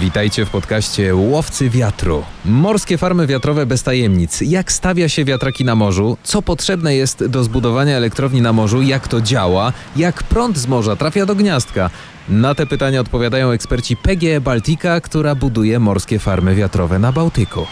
Witajcie 0.00 0.46
w 0.46 0.50
podcaście 0.50 1.14
Łowcy 1.14 1.70
Wiatru. 1.70 2.24
Morskie 2.44 2.98
farmy 2.98 3.26
wiatrowe 3.26 3.66
bez 3.66 3.82
tajemnic. 3.82 4.40
Jak 4.40 4.72
stawia 4.72 5.08
się 5.08 5.24
wiatraki 5.24 5.64
na 5.64 5.74
morzu? 5.74 6.16
Co 6.22 6.42
potrzebne 6.42 6.94
jest 6.96 7.26
do 7.26 7.44
zbudowania 7.44 7.96
elektrowni 7.96 8.42
na 8.42 8.52
morzu? 8.52 8.82
Jak 8.82 9.08
to 9.08 9.20
działa? 9.20 9.72
Jak 9.96 10.22
prąd 10.22 10.58
z 10.58 10.66
morza 10.66 10.96
trafia 10.96 11.26
do 11.26 11.34
gniazdka? 11.34 11.90
Na 12.28 12.54
te 12.54 12.66
pytania 12.66 13.00
odpowiadają 13.00 13.50
eksperci 13.50 13.96
PGE 13.96 14.40
Baltica, 14.40 15.00
która 15.00 15.34
buduje 15.34 15.78
morskie 15.78 16.18
farmy 16.18 16.54
wiatrowe 16.54 16.98
na 16.98 17.12
Bałtyku. 17.12 17.66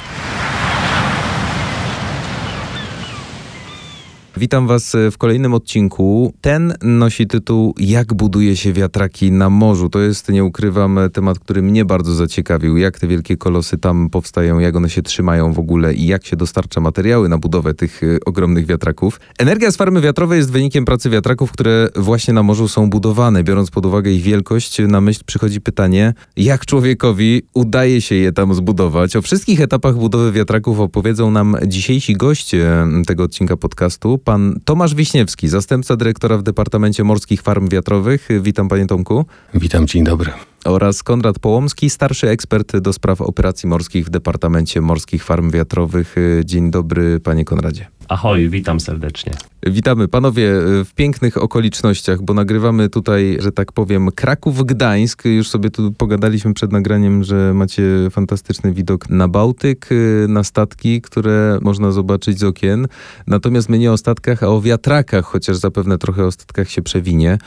Witam 4.36 4.66
Was 4.66 4.96
w 5.10 5.18
kolejnym 5.18 5.54
odcinku. 5.54 6.34
Ten 6.40 6.74
nosi 6.82 7.26
tytuł 7.26 7.74
Jak 7.78 8.14
buduje 8.14 8.56
się 8.56 8.72
wiatraki 8.72 9.32
na 9.32 9.50
morzu. 9.50 9.88
To 9.88 10.00
jest, 10.00 10.28
nie 10.28 10.44
ukrywam, 10.44 10.98
temat, 11.12 11.38
który 11.38 11.62
mnie 11.62 11.84
bardzo 11.84 12.14
zaciekawił. 12.14 12.76
Jak 12.76 12.98
te 12.98 13.06
wielkie 13.06 13.36
kolosy 13.36 13.78
tam 13.78 14.10
powstają, 14.10 14.58
jak 14.58 14.76
one 14.76 14.90
się 14.90 15.02
trzymają 15.02 15.52
w 15.52 15.58
ogóle 15.58 15.94
i 15.94 16.06
jak 16.06 16.26
się 16.26 16.36
dostarcza 16.36 16.80
materiały 16.80 17.28
na 17.28 17.38
budowę 17.38 17.74
tych 17.74 18.02
y, 18.02 18.18
ogromnych 18.26 18.66
wiatraków. 18.66 19.20
Energia 19.38 19.70
z 19.70 19.76
farmy 19.76 20.00
wiatrowej 20.00 20.38
jest 20.38 20.52
wynikiem 20.52 20.84
pracy 20.84 21.10
wiatraków, 21.10 21.52
które 21.52 21.88
właśnie 21.96 22.34
na 22.34 22.42
morzu 22.42 22.68
są 22.68 22.90
budowane. 22.90 23.44
Biorąc 23.44 23.70
pod 23.70 23.86
uwagę 23.86 24.10
ich 24.10 24.22
wielkość, 24.22 24.78
na 24.88 25.00
myśl 25.00 25.22
przychodzi 25.26 25.60
pytanie, 25.60 26.14
jak 26.36 26.66
człowiekowi 26.66 27.42
udaje 27.54 28.00
się 28.00 28.14
je 28.14 28.32
tam 28.32 28.54
zbudować. 28.54 29.16
O 29.16 29.22
wszystkich 29.22 29.60
etapach 29.60 29.94
budowy 29.94 30.32
wiatraków 30.32 30.80
opowiedzą 30.80 31.30
nam 31.30 31.56
dzisiejsi 31.66 32.16
goście 32.16 32.86
tego 33.06 33.22
odcinka 33.24 33.56
podcastu 33.56 34.21
pan 34.24 34.60
Tomasz 34.64 34.94
Wiśniewski, 34.94 35.48
zastępca 35.48 35.96
dyrektora 35.96 36.38
w 36.38 36.42
Departamencie 36.42 37.04
Morskich 37.04 37.42
Farm 37.42 37.68
Wiatrowych. 37.68 38.28
Witam 38.40 38.68
panie 38.68 38.86
Tomku. 38.86 39.24
Witam, 39.54 39.86
dzień 39.86 40.04
dobry. 40.04 40.32
Oraz 40.64 41.02
Konrad 41.02 41.38
Połomski, 41.38 41.90
starszy 41.90 42.28
ekspert 42.28 42.76
do 42.76 42.92
spraw 42.92 43.20
operacji 43.20 43.68
morskich 43.68 44.06
w 44.06 44.10
Departamencie 44.10 44.80
Morskich 44.80 45.24
Farm 45.24 45.50
Wiatrowych. 45.50 46.16
Dzień 46.44 46.70
dobry 46.70 47.20
panie 47.20 47.44
Konradzie. 47.44 47.86
Ahoj, 48.08 48.48
witam 48.48 48.80
serdecznie. 48.80 49.32
Witamy 49.66 50.08
panowie 50.08 50.50
w 50.84 50.88
pięknych 50.94 51.36
okolicznościach, 51.36 52.22
bo 52.22 52.34
nagrywamy 52.34 52.88
tutaj, 52.88 53.38
że 53.40 53.52
tak 53.52 53.72
powiem, 53.72 54.08
Kraków-Gdańsk. 54.08 55.24
Już 55.24 55.48
sobie 55.48 55.70
tu 55.70 55.92
pogadaliśmy 55.92 56.54
przed 56.54 56.72
nagraniem, 56.72 57.24
że 57.24 57.54
macie 57.54 57.82
fantastyczny 58.10 58.72
widok 58.72 59.10
na 59.10 59.28
Bałtyk, 59.28 59.88
na 60.28 60.44
statki, 60.44 61.00
które 61.00 61.58
można 61.62 61.90
zobaczyć 61.90 62.38
z 62.38 62.44
okien. 62.44 62.86
Natomiast 63.26 63.68
my 63.68 63.78
nie 63.78 63.92
o 63.92 63.96
statkach, 63.96 64.42
a 64.42 64.46
o 64.46 64.60
wiatrakach, 64.60 65.24
chociaż 65.24 65.56
zapewne 65.56 65.98
trochę 65.98 66.24
o 66.26 66.32
statkach 66.32 66.70
się 66.70 66.82
przewinie. 66.82 67.38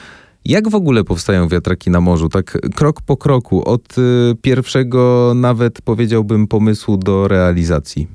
Jak 0.45 0.69
w 0.69 0.75
ogóle 0.75 1.03
powstają 1.03 1.47
wiatraki 1.47 1.89
na 1.89 2.01
morzu? 2.01 2.29
Tak 2.29 2.57
krok 2.75 3.01
po 3.01 3.17
kroku, 3.17 3.69
od 3.69 3.97
y, 3.97 4.01
pierwszego 4.41 5.33
nawet 5.35 5.81
powiedziałbym 5.81 6.47
pomysłu 6.47 6.97
do 6.97 7.27
realizacji. 7.27 8.07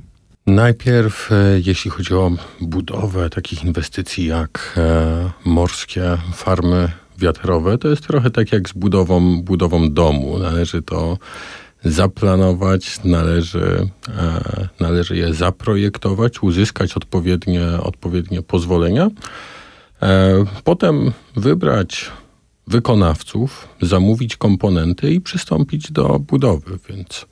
Najpierw, 0.47 1.33
e, 1.33 1.61
jeśli 1.65 1.91
chodzi 1.91 2.15
o 2.15 2.31
budowę 2.61 3.31
takich 3.31 3.65
inwestycji 3.65 4.27
jak 4.27 4.75
e, 4.77 5.31
morskie 5.45 6.19
farmy 6.35 6.93
wiatrowe, 7.19 7.79
to 7.79 7.89
jest 7.89 8.07
trochę 8.07 8.31
tak 8.31 8.53
jak 8.53 8.69
z 8.69 8.73
budową, 8.73 9.43
budową 9.43 9.93
domu. 9.93 10.39
Należy 10.39 10.83
to 10.83 11.19
zaplanować, 11.85 13.05
należy, 13.05 13.89
e, 14.19 14.69
należy 14.81 15.17
je 15.17 15.35
zaprojektować, 15.35 16.43
uzyskać 16.43 16.97
odpowiednie, 16.97 17.67
odpowiednie 17.83 18.43
pozwolenia. 18.43 19.11
Potem 20.65 21.13
wybrać 21.37 22.11
wykonawców, 22.71 23.69
zamówić 23.83 24.37
komponenty 24.37 25.13
i 25.13 25.21
przystąpić 25.21 25.93
do 25.93 26.19
budowy. 26.19 26.79
Więc 26.89 27.27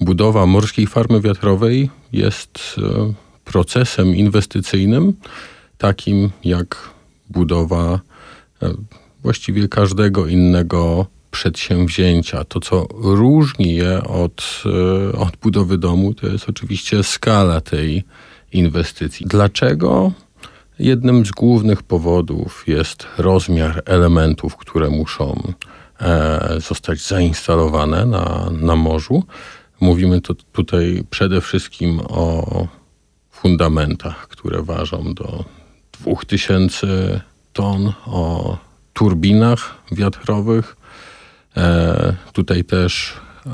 budowa 0.00 0.46
morskiej 0.46 0.86
farmy 0.86 1.20
wiatrowej 1.20 1.90
jest 2.12 2.58
e, 2.78 3.12
procesem 3.44 4.16
inwestycyjnym, 4.16 5.12
takim 5.78 6.30
jak 6.44 6.90
budowa 7.30 8.00
e, 8.62 8.74
właściwie 9.22 9.68
każdego 9.68 10.26
innego 10.26 11.06
przedsięwzięcia. 11.30 12.44
To, 12.44 12.60
co 12.60 12.86
różni 12.94 13.74
je 13.74 14.04
od, 14.04 14.62
e, 14.66 15.18
od 15.18 15.36
budowy 15.36 15.78
domu, 15.78 16.14
to 16.14 16.26
jest 16.26 16.48
oczywiście 16.48 17.02
skala 17.02 17.60
tej 17.60 18.04
inwestycji. 18.52 19.26
Dlaczego? 19.26 20.12
Jednym 20.82 21.26
z 21.26 21.30
głównych 21.30 21.82
powodów 21.82 22.64
jest 22.66 23.06
rozmiar 23.18 23.82
elementów, 23.86 24.56
które 24.56 24.90
muszą 24.90 25.52
zostać 26.58 27.06
zainstalowane 27.06 28.06
na, 28.06 28.50
na 28.60 28.76
morzu. 28.76 29.24
Mówimy 29.80 30.20
to 30.20 30.34
tutaj 30.34 31.04
przede 31.10 31.40
wszystkim 31.40 32.00
o 32.08 32.66
fundamentach, 33.30 34.28
które 34.28 34.62
ważą 34.62 35.14
do 35.14 35.44
2000 36.00 37.20
ton, 37.52 37.92
o 38.06 38.58
turbinach 38.92 39.74
wiatrowych. 39.92 40.76
E, 41.56 42.16
tutaj 42.32 42.64
też 42.64 43.14
e, 43.46 43.50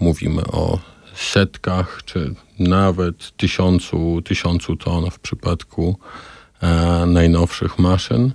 mówimy 0.00 0.42
o 0.44 0.78
setkach, 1.14 2.02
czy 2.04 2.34
nawet 2.58 3.36
tysiącu, 3.36 4.22
tysiącu 4.24 4.76
ton 4.76 5.10
w 5.10 5.18
przypadku 5.18 5.98
e, 6.00 6.35
najnowszych 7.06 7.78
maszyn. 7.78 8.32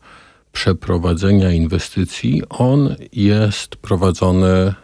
przeprowadzenia 0.53 1.53
inwestycji, 1.53 2.43
on 2.49 2.97
jest 3.13 3.77
prowadzony 3.77 4.75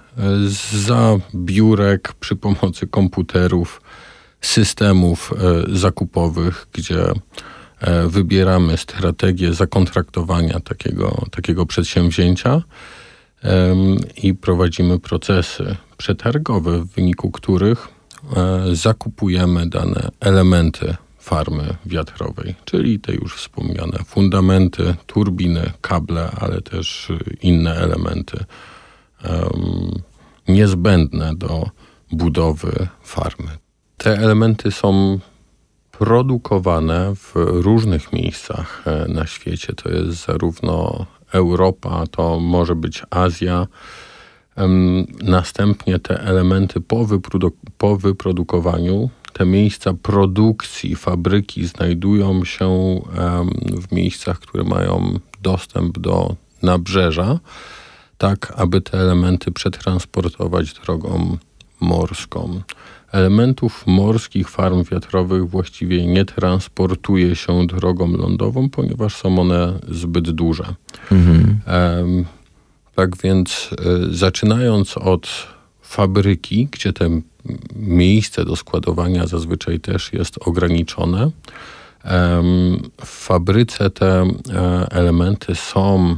za 0.88 1.18
biurek 1.34 2.12
przy 2.12 2.36
pomocy 2.36 2.86
komputerów, 2.86 3.82
systemów 4.40 5.32
e, 5.32 5.76
zakupowych, 5.76 6.66
gdzie 6.72 7.12
E, 7.82 8.08
wybieramy 8.08 8.76
strategię 8.76 9.54
zakontraktowania 9.54 10.60
takiego, 10.60 11.26
takiego 11.30 11.66
przedsięwzięcia 11.66 12.62
i 14.22 14.34
prowadzimy 14.34 14.98
procesy 14.98 15.76
przetargowe, 15.96 16.78
w 16.78 16.86
wyniku 16.86 17.30
których 17.30 17.88
e, 18.36 18.74
zakupujemy 18.74 19.68
dane 19.68 20.08
elementy 20.20 20.96
farmy 21.18 21.76
wiatrowej, 21.86 22.54
czyli 22.64 23.00
te 23.00 23.14
już 23.14 23.36
wspomniane 23.36 23.98
fundamenty, 24.06 24.94
turbiny, 25.06 25.72
kable, 25.80 26.30
ale 26.40 26.60
też 26.60 27.12
inne 27.40 27.74
elementy 27.74 28.44
niezbędne 30.48 31.34
do 31.34 31.66
budowy 32.12 32.88
farmy. 33.02 33.48
Te 33.96 34.18
elementy 34.18 34.70
są 34.70 35.18
produkowane 35.90 37.14
w 37.14 37.32
różnych 37.36 38.12
miejscach 38.12 38.82
e, 38.86 39.08
na 39.08 39.26
świecie. 39.26 39.72
To 39.72 39.88
jest 39.88 40.26
zarówno 40.26 41.06
Europa, 41.32 42.04
to 42.10 42.40
może 42.40 42.74
być 42.74 43.02
Azja. 43.10 43.66
Następnie 45.22 45.98
te 45.98 46.20
elementy 46.20 46.80
po, 46.80 47.06
po 47.78 47.96
wyprodukowaniu, 47.96 49.10
te 49.32 49.46
miejsca 49.46 49.94
produkcji, 49.94 50.96
fabryki 50.96 51.66
znajdują 51.66 52.44
się 52.44 53.00
w 53.80 53.92
miejscach, 53.92 54.38
które 54.38 54.64
mają 54.64 55.18
dostęp 55.42 55.98
do 55.98 56.36
nabrzeża, 56.62 57.38
tak 58.22 58.52
aby 58.56 58.80
te 58.80 58.98
elementy 58.98 59.52
przetransportować 59.52 60.74
drogą 60.74 61.36
morską 61.80 62.60
elementów 63.12 63.84
morskich 63.86 64.48
farm 64.48 64.84
wiatrowych 64.84 65.50
właściwie 65.50 66.06
nie 66.06 66.24
transportuje 66.24 67.36
się 67.36 67.66
drogą 67.66 68.16
lądową, 68.16 68.70
ponieważ 68.70 69.16
są 69.16 69.38
one 69.38 69.78
zbyt 69.88 70.30
duże. 70.30 70.74
Mhm. 71.12 72.24
Tak 72.94 73.16
więc 73.16 73.70
y, 74.10 74.14
zaczynając 74.14 74.96
od 74.96 75.28
fabryki, 75.82 76.68
gdzie 76.70 76.92
te 76.92 77.20
miejsce 77.76 78.44
do 78.44 78.56
składowania 78.56 79.26
zazwyczaj 79.26 79.80
też 79.80 80.12
jest 80.12 80.38
ograniczone, 80.40 81.30
w 83.04 83.06
fabryce 83.06 83.90
te 83.90 84.10
e, 84.20 84.26
elementy 84.90 85.54
są 85.54 86.16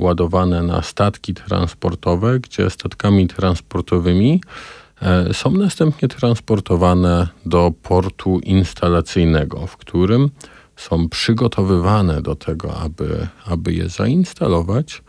ładowane 0.00 0.62
na 0.62 0.82
statki 0.82 1.34
transportowe, 1.34 2.40
gdzie 2.40 2.70
statkami 2.70 3.28
transportowymi 3.28 4.40
e, 5.02 5.34
są 5.34 5.50
następnie 5.50 6.08
transportowane 6.08 7.28
do 7.46 7.72
portu 7.82 8.38
instalacyjnego, 8.38 9.66
w 9.66 9.76
którym 9.76 10.30
są 10.76 11.08
przygotowywane 11.08 12.22
do 12.22 12.36
tego, 12.36 12.76
aby, 12.76 13.28
aby 13.46 13.72
je 13.72 13.88
zainstalować. 13.88 15.02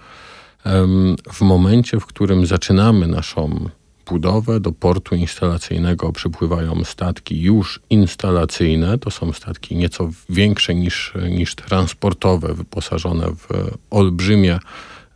W 1.33 1.41
momencie, 1.41 1.99
w 1.99 2.05
którym 2.05 2.45
zaczynamy 2.45 3.07
naszą 3.07 3.69
budowę, 4.11 4.59
do 4.59 4.71
portu 4.71 5.15
instalacyjnego 5.15 6.11
przypływają 6.11 6.83
statki 6.83 7.41
już 7.41 7.79
instalacyjne. 7.89 8.97
To 8.97 9.11
są 9.11 9.33
statki 9.33 9.75
nieco 9.75 10.09
większe 10.29 10.75
niż, 10.75 11.13
niż 11.29 11.55
transportowe, 11.55 12.53
wyposażone 12.53 13.27
w 13.35 13.47
olbrzymie 13.89 14.59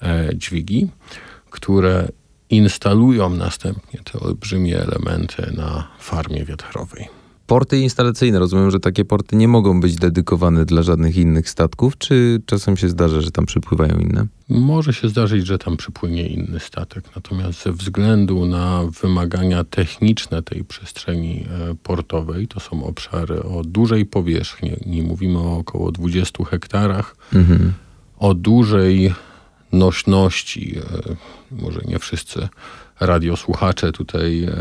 e, 0.01 0.29
dźwigi, 0.35 0.87
które 1.49 2.07
instalują 2.49 3.29
następnie 3.29 3.99
te 4.03 4.19
olbrzymie 4.19 4.79
elementy 4.79 5.51
na 5.57 5.87
farmie 5.99 6.45
wiatrowej. 6.45 7.07
Porty 7.47 7.79
instalacyjne, 7.79 8.39
rozumiem, 8.39 8.71
że 8.71 8.79
takie 8.79 9.05
porty 9.05 9.35
nie 9.35 9.47
mogą 9.47 9.81
być 9.81 9.95
dedykowane 9.95 10.65
dla 10.65 10.83
żadnych 10.83 11.17
innych 11.17 11.49
statków, 11.49 11.97
czy 11.97 12.41
czasem 12.45 12.77
się 12.77 12.89
zdarza, 12.89 13.21
że 13.21 13.31
tam 13.31 13.45
przypływają 13.45 13.97
inne? 13.97 14.27
Może 14.49 14.93
się 14.93 15.09
zdarzyć, 15.09 15.47
że 15.47 15.57
tam 15.57 15.77
przypłynie 15.77 16.27
inny 16.27 16.59
statek, 16.59 17.05
natomiast 17.15 17.63
ze 17.63 17.71
względu 17.71 18.45
na 18.45 18.81
wymagania 19.01 19.63
techniczne 19.63 20.43
tej 20.43 20.63
przestrzeni 20.63 21.45
e, 21.71 21.75
portowej, 21.83 22.47
to 22.47 22.59
są 22.59 22.83
obszary 22.83 23.43
o 23.43 23.63
dużej 23.63 24.05
powierzchni, 24.05 24.71
nie 24.85 25.03
mówimy 25.03 25.39
o 25.39 25.57
około 25.57 25.91
20 25.91 26.45
hektarach, 26.45 27.15
mhm. 27.33 27.73
o 28.17 28.33
dużej 28.33 29.13
nośności, 29.71 30.77
e, 30.77 31.15
może 31.51 31.81
nie 31.85 31.99
wszyscy 31.99 32.47
radiosłuchacze 32.99 33.91
tutaj 33.91 34.43
e, 34.43 34.51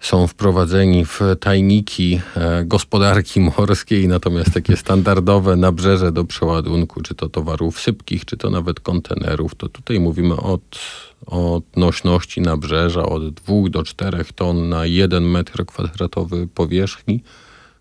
są 0.00 0.26
wprowadzeni 0.26 1.04
w 1.04 1.20
tajniki 1.40 2.20
e, 2.36 2.64
gospodarki 2.64 3.40
morskiej, 3.40 4.08
natomiast 4.08 4.54
takie 4.54 4.76
standardowe 4.76 5.56
nabrzeże 5.56 6.12
do 6.12 6.24
przeładunku, 6.24 7.02
czy 7.02 7.14
to 7.14 7.28
towarów 7.28 7.80
sypkich, 7.80 8.24
czy 8.24 8.36
to 8.36 8.50
nawet 8.50 8.80
kontenerów, 8.80 9.54
to 9.54 9.68
tutaj 9.68 10.00
mówimy 10.00 10.36
od, 10.36 10.78
od 11.26 11.76
nośności 11.76 12.40
nabrzeża 12.40 13.02
od 13.02 13.30
2 13.30 13.54
do 13.70 13.82
4 13.82 14.24
ton 14.34 14.68
na 14.68 14.86
1 14.86 15.30
metr 15.30 15.66
kwadratowy 15.66 16.46
powierzchni. 16.46 17.22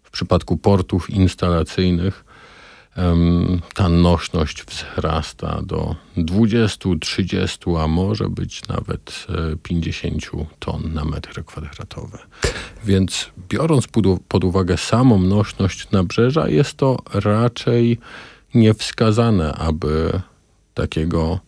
W 0.03 0.11
przypadku 0.11 0.57
portów 0.57 1.09
instalacyjnych 1.09 2.25
ta 3.73 3.89
nośność 3.89 4.63
wzrasta 4.63 5.61
do 5.61 5.95
20, 6.17 6.89
30, 7.01 7.59
a 7.79 7.87
może 7.87 8.29
być 8.29 8.67
nawet 8.67 9.27
50 9.63 10.23
e, 10.23 10.45
ton 10.59 10.93
na 10.93 11.05
metr 11.05 11.45
kwadratowy. 11.45 12.17
Więc 12.85 13.31
biorąc 13.49 13.87
pod 14.27 14.43
uwagę 14.43 14.77
samą 14.77 15.19
nośność 15.19 15.91
nabrzeża, 15.91 16.49
jest 16.49 16.77
to 16.77 16.97
raczej 17.13 17.97
niewskazane, 18.53 19.53
aby 19.53 20.21
takiego 20.73 21.39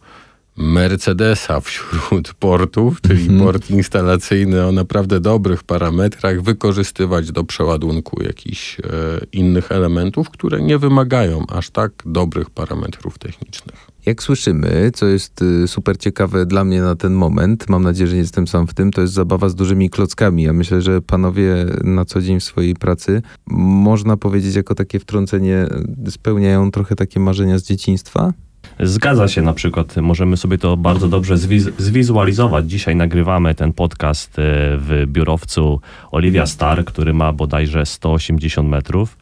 Mercedesa 0.57 1.61
wśród 1.61 2.33
portów, 2.39 3.01
czyli 3.01 3.25
mm 3.25 3.37
-hmm. 3.37 3.43
port 3.43 3.69
instalacyjny 3.69 4.65
o 4.65 4.71
naprawdę 4.71 5.19
dobrych 5.19 5.63
parametrach, 5.63 6.41
wykorzystywać 6.41 7.31
do 7.31 7.43
przeładunku 7.43 8.23
jakichś 8.23 8.79
e, 8.79 8.83
innych 9.31 9.71
elementów, 9.71 10.29
które 10.29 10.61
nie 10.61 10.77
wymagają 10.77 11.45
aż 11.47 11.69
tak 11.69 11.91
dobrych 12.05 12.49
parametrów 12.49 13.19
technicznych. 13.19 13.87
Jak 14.07 14.23
słyszymy, 14.23 14.91
co 14.93 15.05
jest 15.05 15.41
y, 15.41 15.67
super 15.67 15.97
ciekawe 15.97 16.45
dla 16.45 16.63
mnie 16.63 16.81
na 16.81 16.95
ten 16.95 17.13
moment, 17.13 17.69
mam 17.69 17.83
nadzieję, 17.83 18.07
że 18.07 18.15
nie 18.15 18.21
jestem 18.21 18.47
sam 18.47 18.67
w 18.67 18.73
tym, 18.73 18.91
to 18.91 19.01
jest 19.01 19.13
zabawa 19.13 19.49
z 19.49 19.55
dużymi 19.55 19.89
klockami. 19.89 20.43
Ja 20.43 20.53
myślę, 20.53 20.81
że 20.81 21.01
panowie 21.01 21.65
na 21.83 22.05
co 22.05 22.21
dzień 22.21 22.39
w 22.39 22.43
swojej 22.43 22.75
pracy, 22.75 23.21
można 23.47 24.17
powiedzieć 24.17 24.55
jako 24.55 24.75
takie 24.75 24.99
wtrącenie, 24.99 25.67
spełniają 26.09 26.71
trochę 26.71 26.95
takie 26.95 27.19
marzenia 27.19 27.59
z 27.59 27.63
dzieciństwa? 27.63 28.33
Zgadza 28.79 29.27
się 29.27 29.41
na 29.41 29.53
przykład, 29.53 29.95
możemy 29.97 30.37
sobie 30.37 30.57
to 30.57 30.77
bardzo 30.77 31.07
dobrze 31.07 31.37
zwiz 31.37 31.69
zwizualizować. 31.77 32.69
Dzisiaj 32.69 32.95
nagrywamy 32.95 33.55
ten 33.55 33.73
podcast 33.73 34.29
e, 34.29 34.41
w 34.77 35.03
biurowcu 35.07 35.81
Olivia 36.11 36.45
Star, 36.45 36.85
który 36.85 37.13
ma 37.13 37.33
bodajże 37.33 37.85
180 37.85 38.69
metrów, 38.69 39.17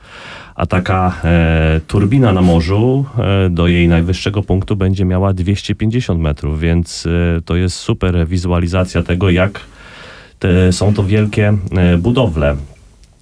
a 0.56 0.66
taka 0.66 1.22
e, 1.24 1.82
turbina 1.88 2.34
na 2.34 2.42
morzu 2.42 3.06
e, 3.18 3.50
do 3.50 3.68
jej 3.68 3.88
najwyższego 3.88 4.44
punktu 4.44 4.76
będzie 4.76 5.06
miała 5.06 5.34
250 5.34 6.22
metrów, 6.22 6.60
więc 6.60 7.08
e, 7.38 7.42
to 7.42 7.56
jest 7.56 7.76
super 7.78 8.28
wizualizacja 8.28 9.04
tego, 9.04 9.30
jak 9.30 9.60
te, 10.40 10.74
są 10.74 10.94
to 10.94 11.04
wielkie 11.04 11.54
e, 11.72 11.98
budowle 11.98 12.56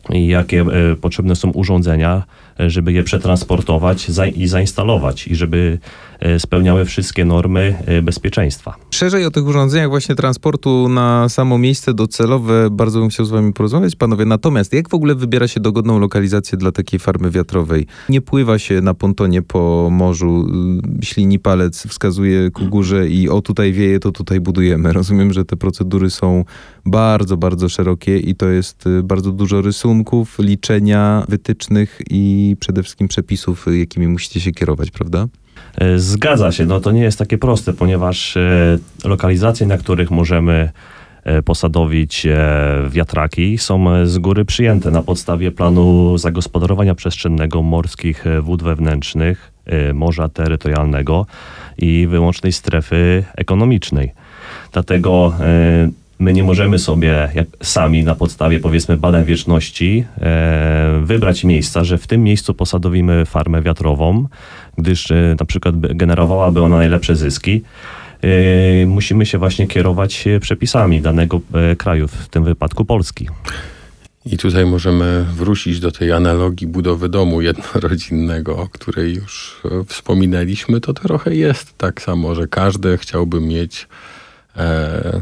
i 0.09 0.27
jakie 0.27 0.61
e, 0.61 0.95
potrzebne 0.95 1.35
są 1.35 1.51
urządzenia, 1.51 2.23
żeby 2.59 2.94
je 2.94 3.03
przetransportować 3.03 4.07
i 4.35 4.47
zainstalować 4.47 5.27
i 5.27 5.35
żeby 5.35 5.79
E, 6.23 6.39
spełniały 6.39 6.85
wszystkie 6.85 7.25
normy 7.25 7.75
e, 7.85 8.01
bezpieczeństwa. 8.01 8.75
Szerzej 8.91 9.25
o 9.25 9.31
tych 9.31 9.45
urządzeniach 9.45 9.89
właśnie 9.89 10.15
transportu 10.15 10.89
na 10.89 11.29
samo 11.29 11.57
miejsce 11.57 11.94
docelowe 11.94 12.69
bardzo 12.71 13.00
bym 13.00 13.09
chciał 13.09 13.25
z 13.25 13.29
wami 13.29 13.53
porozmawiać, 13.53 13.95
panowie. 13.95 14.25
Natomiast 14.25 14.73
jak 14.73 14.89
w 14.89 14.94
ogóle 14.94 15.15
wybiera 15.15 15.47
się 15.47 15.59
dogodną 15.59 16.00
lokalizację 16.00 16.57
dla 16.57 16.71
takiej 16.71 17.00
farmy 17.00 17.31
wiatrowej? 17.31 17.88
Nie 18.09 18.21
pływa 18.21 18.59
się 18.59 18.81
na 18.81 18.94
pontonie 18.94 19.41
po 19.41 19.88
morzu, 19.91 20.47
y, 21.01 21.05
ślini 21.05 21.39
palec, 21.39 21.88
wskazuje 21.88 22.51
ku 22.51 22.65
górze 22.65 23.07
i 23.07 23.29
o 23.29 23.41
tutaj 23.41 23.73
wieje, 23.73 24.00
to 24.00 24.11
tutaj 24.11 24.39
budujemy. 24.39 24.94
Rozumiem, 24.94 25.33
że 25.33 25.45
te 25.45 25.57
procedury 25.57 26.09
są 26.09 26.45
bardzo, 26.85 27.38
bardzo 27.38 27.69
szerokie 27.69 28.17
i 28.17 28.35
to 28.35 28.50
jest 28.50 28.88
y, 28.88 29.03
bardzo 29.03 29.31
dużo 29.31 29.61
rysunków, 29.61 30.39
liczenia, 30.39 31.25
wytycznych 31.29 32.01
i 32.09 32.42
przede 32.59 32.83
wszystkim 32.83 33.07
przepisów, 33.07 33.65
jakimi 33.79 34.07
musicie 34.07 34.39
się 34.39 34.51
kierować, 34.51 34.91
prawda? 34.91 35.27
E, 35.77 35.99
zgadza 35.99 36.51
się, 36.51 36.65
no 36.65 36.79
to 36.79 36.91
nie 36.91 37.01
jest 37.01 37.19
takie 37.19 37.38
proste, 37.38 37.73
ponieważ 37.73 38.38
e, 38.38 38.77
lokalizacje, 39.05 39.67
na 39.67 39.77
których 39.77 40.12
możemy 40.12 40.71
e, 41.23 41.41
posadowić 41.41 42.27
wiatraki 42.89 43.57
są 43.57 44.05
z 44.05 44.17
góry 44.17 44.45
przyjęte 44.45 44.91
na 44.91 45.03
podstawie 45.03 45.51
planu 45.51 46.17
zagospodarowania 46.17 46.95
przestrzennego 46.95 47.62
morskich 47.62 48.25
wód 48.41 48.63
wewnętrznych, 48.63 49.51
morza 49.93 50.29
terytorialnego 50.29 51.25
i 51.77 52.07
wyłącznej 52.07 52.51
strefy 52.51 53.23
ekonomicznej. 53.35 54.12
Dlatego 54.71 55.33
my 56.20 56.34
nie 56.34 56.43
możemy 56.43 56.79
sobie 56.79 57.29
sami 57.62 58.03
na 58.03 58.15
podstawie 58.15 58.60
powiedzmy 58.60 58.98
badań 58.98 59.25
wieczności 59.25 60.05
wybrać 61.03 61.43
miejsca, 61.43 61.84
że 61.84 61.98
w 61.98 62.08
tym 62.08 62.24
miejscu 62.24 62.53
posadowimy 62.53 63.25
farmę 63.25 63.62
wiatrową, 63.62 64.27
gdyż 64.77 65.12
e, 65.12 65.36
na 65.39 65.46
przykład 65.46 65.79
generowałaby 65.79 66.62
ona 66.62 66.77
najlepsze 66.77 67.15
zyski, 67.15 67.62
e, 68.22 68.86
musimy 68.86 69.25
się 69.25 69.38
właśnie 69.38 69.67
kierować 69.67 70.25
przepisami 70.41 71.01
danego 71.01 71.41
e, 71.53 71.75
kraju, 71.75 72.08
w 72.08 72.27
tym 72.27 72.43
wypadku 72.43 72.86
Polski. 72.86 73.27
I 74.25 74.38
tutaj 74.38 74.65
możemy 74.65 75.25
wrócić 75.34 75.79
do 75.79 75.91
tej 75.91 76.12
analogii 76.12 76.67
budowy 76.67 77.10
domu 77.10 77.41
jednorodzinnego, 77.41 78.58
o 78.58 78.67
której 78.67 79.15
już 79.15 79.62
wspominaliśmy. 79.88 80.82
To 80.82 80.93
trochę 80.93 81.36
jest 81.36 81.77
tak 81.77 82.01
samo, 82.01 82.36
że 82.36 82.48
każdy 82.48 82.98
chciałby 82.98 83.41
mieć 83.41 83.88
e, 84.58 85.22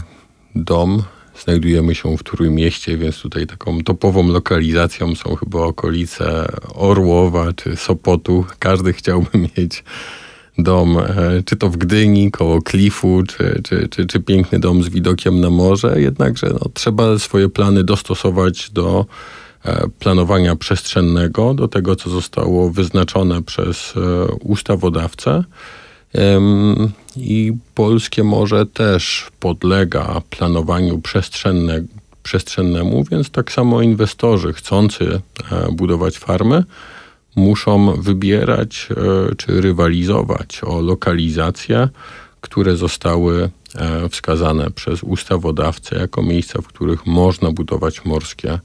dom 0.55 1.03
Znajdujemy 1.43 1.95
się 1.95 2.17
w 2.17 2.23
Trójmieście, 2.23 2.97
więc 2.97 3.21
tutaj 3.21 3.47
taką 3.47 3.83
topową 3.83 4.27
lokalizacją 4.27 5.15
są 5.15 5.35
chyba 5.35 5.59
okolice 5.59 6.47
Orłowa 6.75 7.53
czy 7.53 7.75
Sopotu. 7.75 8.45
Każdy 8.59 8.93
chciałby 8.93 9.29
mieć 9.57 9.83
dom, 10.57 10.97
e, 10.97 11.03
czy 11.45 11.55
to 11.55 11.69
w 11.69 11.77
Gdyni, 11.77 12.31
koło 12.31 12.61
klifu, 12.61 13.23
czy, 13.27 13.61
czy, 13.63 13.87
czy, 13.89 14.05
czy 14.05 14.19
piękny 14.19 14.59
dom 14.59 14.83
z 14.83 14.89
widokiem 14.89 15.41
na 15.41 15.49
morze, 15.49 16.01
jednakże 16.01 16.47
no, 16.49 16.69
trzeba 16.73 17.19
swoje 17.19 17.49
plany 17.49 17.83
dostosować 17.83 18.69
do 18.69 19.05
e, 19.65 19.87
planowania 19.99 20.55
przestrzennego, 20.55 21.53
do 21.53 21.67
tego, 21.67 21.95
co 21.95 22.09
zostało 22.09 22.69
wyznaczone 22.69 23.43
przez 23.43 23.93
e, 23.97 24.25
ustawodawcę. 24.33 25.43
I 27.17 27.53
polskie 27.75 28.23
morze 28.23 28.65
też 28.65 29.27
podlega 29.39 30.21
planowaniu 30.29 30.99
przestrzenne, 30.99 31.83
przestrzennemu, 32.23 33.03
więc 33.11 33.29
tak 33.29 33.51
samo 33.51 33.81
inwestorzy 33.81 34.53
chcący 34.53 35.21
e, 35.51 35.71
budować 35.71 36.17
farmy 36.17 36.63
muszą 37.35 38.01
wybierać 38.01 38.89
e, 38.91 39.35
czy 39.35 39.61
rywalizować 39.61 40.61
o 40.63 40.81
lokalizację, 40.81 41.89
które 42.41 42.75
zostały 42.75 43.49
e, 43.75 44.09
wskazane 44.09 44.71
przez 44.71 45.03
ustawodawcę 45.03 45.95
jako 45.95 46.21
miejsca, 46.21 46.61
w 46.61 46.67
których 46.67 47.05
można 47.05 47.51
budować 47.51 48.05
morskie 48.05 48.59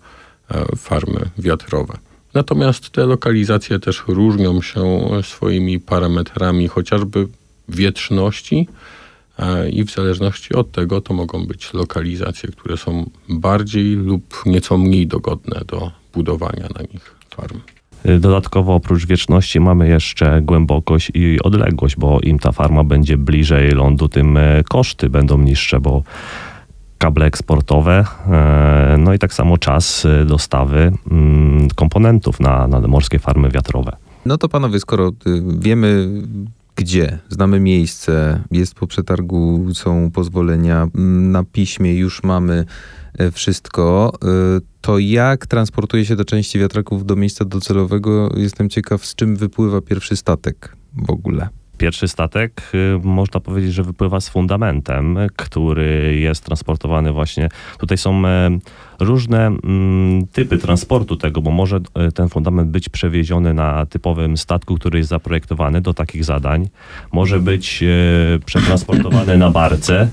farmy 0.77 1.31
wiatrowe. 1.39 1.99
Natomiast 2.35 2.91
te 2.91 3.07
lokalizacje 3.07 3.79
też 3.79 4.05
różnią 4.09 4.63
się 4.63 5.09
swoimi 5.23 5.81
parametrami, 5.81 6.69
chociażby 6.69 7.29
wietrzności 7.69 8.69
e, 9.39 9.71
i 9.71 9.85
w 9.85 9.91
zależności 9.91 10.55
od 10.55 10.73
tego 10.73 11.01
to 11.01 11.15
mogą 11.15 11.47
być 11.47 11.75
lokalizacje, 11.75 12.49
które 12.49 12.77
są 12.77 13.11
bardziej 13.29 13.95
lub 13.95 14.43
nieco 14.47 14.79
mniej 14.79 15.07
dogodne 15.07 15.61
do 15.67 15.91
budowania 16.15 16.69
na 16.75 16.83
nich 16.93 17.15
farm. 17.37 17.61
Dodatkowo 18.21 18.75
oprócz 18.75 19.07
wieczności 19.07 19.61
mamy 19.61 19.89
jeszcze 19.89 20.41
głębokość 20.43 21.11
i 21.15 21.41
odległość, 21.43 21.97
bo 21.97 22.21
im 22.21 22.39
ta 22.39 22.53
farma 22.53 22.85
będzie 22.85 23.17
bliżej 23.17 23.71
lądu, 23.71 24.09
tym 24.09 24.37
e, 24.37 24.65
koszty 24.69 25.11
będą 25.11 25.39
niższe, 25.39 25.81
bo 25.81 26.03
kable 26.99 27.27
eksportowe, 27.27 28.05
e, 28.27 28.97
no 28.99 29.15
i 29.15 29.19
tak 29.19 29.35
samo 29.35 29.59
czas 29.59 30.07
dostawy 30.27 30.93
mm, 31.11 31.69
komponentów 31.75 32.41
na, 32.41 32.69
na 32.69 32.81
morskie 32.81 33.19
farmy 33.19 33.51
wiatrowe. 33.51 33.97
No 34.27 34.39
to 34.39 34.49
panowie, 34.49 34.81
skoro 34.81 35.09
y, 35.09 35.13
wiemy 35.59 36.09
gdzie, 36.77 37.19
znamy 37.29 37.61
miejsce, 37.61 38.43
jest 38.51 38.75
po 38.75 38.87
przetargu, 38.87 39.67
są 39.75 40.11
pozwolenia, 40.11 40.89
na 40.95 41.45
piśmie 41.45 41.95
już 41.95 42.23
mamy 42.23 42.65
e, 43.19 43.31
wszystko, 43.31 44.13
y, 44.59 44.61
to 44.81 44.99
jak 44.99 45.47
transportuje 45.47 46.05
się 46.05 46.17
do 46.17 46.25
części 46.25 46.59
wiatraków 46.59 47.07
do 47.07 47.17
miejsca 47.17 47.45
docelowego? 47.45 48.33
Jestem 48.37 48.69
ciekaw, 48.69 49.07
z 49.07 49.15
czym 49.15 49.37
wypływa 49.37 49.81
pierwszy 49.81 50.17
statek 50.17 50.77
w 51.07 51.11
ogóle. 51.11 51.49
Pierwszy 51.79 52.09
statek, 52.09 52.63
y, 52.75 52.99
można 53.03 53.41
powiedzieć, 53.41 53.75
że 53.75 53.83
wypływa 53.83 54.21
z 54.21 54.29
fundamentem, 54.29 55.19
który 55.37 56.17
jest 56.21 56.45
transportowany 56.45 57.13
właśnie. 57.13 57.49
Tutaj 57.79 57.99
są 57.99 58.27
e, 58.27 58.59
różne 59.01 59.47
mm, 59.47 60.27
typy 60.27 60.59
transportu 60.59 61.17
tego, 61.17 61.41
bo 61.41 61.51
może 61.51 61.81
e, 61.95 62.13
ten 62.13 62.29
fundament 62.29 62.71
być 62.71 62.89
przewieziony 62.89 63.55
na 63.55 63.87
typowym 63.87 64.37
statku, 64.37 64.75
który 64.75 64.99
jest 64.99 65.11
zaprojektowany 65.11 65.81
do 65.81 65.95
takich 65.95 66.25
zadań. 66.25 66.69
Może 67.13 67.41
być 67.41 67.83
e, 67.83 67.87
przetransportowany 68.45 69.39
na 69.39 69.51
barce. 69.51 70.09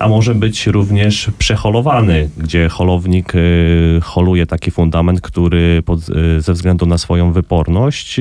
A 0.00 0.08
może 0.08 0.34
być 0.34 0.66
również 0.66 1.30
przeholowany, 1.38 2.30
gdzie 2.36 2.68
holownik 2.68 3.32
holuje 4.02 4.46
taki 4.46 4.70
fundament, 4.70 5.20
który 5.20 5.82
pod, 5.82 6.00
ze 6.38 6.52
względu 6.52 6.86
na 6.86 6.98
swoją 6.98 7.32
wyporność, 7.32 8.20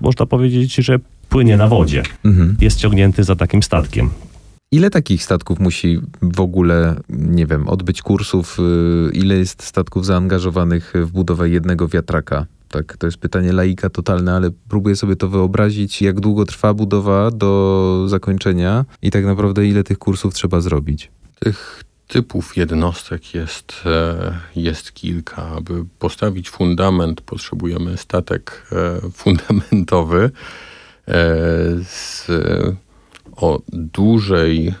można 0.00 0.26
powiedzieć, 0.26 0.74
że 0.74 0.98
płynie 1.34 1.56
na 1.56 1.68
wodzie. 1.68 2.02
Mhm. 2.24 2.56
Jest 2.60 2.78
ciągnięty 2.78 3.24
za 3.24 3.36
takim 3.36 3.62
statkiem. 3.62 4.10
Ile 4.72 4.90
takich 4.90 5.22
statków 5.22 5.60
musi 5.60 6.00
w 6.22 6.40
ogóle, 6.40 6.96
nie 7.08 7.46
wiem, 7.46 7.68
odbyć 7.68 8.02
kursów? 8.02 8.58
Y, 8.58 9.12
ile 9.12 9.34
jest 9.34 9.62
statków 9.62 10.06
zaangażowanych 10.06 10.92
w 10.94 11.10
budowę 11.10 11.48
jednego 11.48 11.88
wiatraka? 11.88 12.46
Tak, 12.68 12.96
to 12.96 13.06
jest 13.06 13.18
pytanie 13.18 13.52
laika 13.52 13.90
totalne, 13.90 14.34
ale 14.34 14.50
próbuję 14.68 14.96
sobie 14.96 15.16
to 15.16 15.28
wyobrazić, 15.28 16.02
jak 16.02 16.20
długo 16.20 16.44
trwa 16.44 16.74
budowa 16.74 17.30
do 17.30 18.04
zakończenia 18.08 18.84
i 19.02 19.10
tak 19.10 19.24
naprawdę 19.24 19.66
ile 19.66 19.84
tych 19.84 19.98
kursów 19.98 20.34
trzeba 20.34 20.60
zrobić. 20.60 21.10
Tych 21.40 21.84
typów 22.08 22.56
jednostek 22.56 23.34
jest, 23.34 23.74
e, 23.86 24.38
jest 24.56 24.92
kilka. 24.92 25.46
Aby 25.46 25.84
postawić 25.98 26.50
fundament, 26.50 27.20
potrzebujemy 27.20 27.96
statek 27.96 28.66
e, 28.72 29.00
fundamentowy 29.22 30.30
z, 31.84 32.26
o 33.36 33.60
dużej 33.72 34.74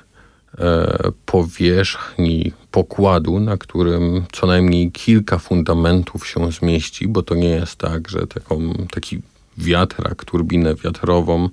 e, 0.58 1.12
powierzchni 1.26 2.52
pokładu, 2.70 3.40
na 3.40 3.56
którym 3.56 4.24
co 4.32 4.46
najmniej 4.46 4.92
kilka 4.92 5.38
fundamentów 5.38 6.26
się 6.26 6.52
zmieści, 6.52 7.08
bo 7.08 7.22
to 7.22 7.34
nie 7.34 7.48
jest 7.48 7.76
tak, 7.76 8.08
że 8.08 8.26
taką, 8.26 8.74
taki 8.90 9.22
wiatrak, 9.58 10.24
turbinę 10.24 10.74
wiatrową 10.74 11.48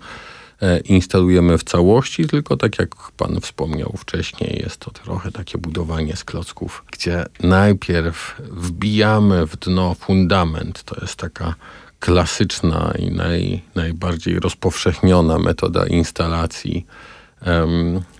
e, 0.62 0.80
instalujemy 0.80 1.58
w 1.58 1.64
całości, 1.64 2.28
tylko 2.28 2.58
tak 2.58 2.80
jak 2.80 2.96
pan 3.18 3.42
wspomniał 3.42 3.94
wcześniej, 3.98 4.60
jest 4.64 4.78
to 4.78 4.92
trochę 4.92 5.32
takie 5.32 5.58
budowanie 5.58 6.16
z 6.16 6.24
klocków, 6.24 6.84
gdzie 6.92 7.26
najpierw 7.40 8.42
wbijamy 8.52 9.46
w 9.46 9.58
dno 9.58 9.96
fundament, 9.96 10.84
to 10.84 11.02
jest 11.02 11.16
taka 11.16 11.56
klasyczna 12.02 12.94
i 13.00 13.12
naj, 13.12 13.62
najbardziej 13.76 14.40
rozpowszechniona 14.40 15.40
metoda 15.40 15.86
instalacji 15.86 16.86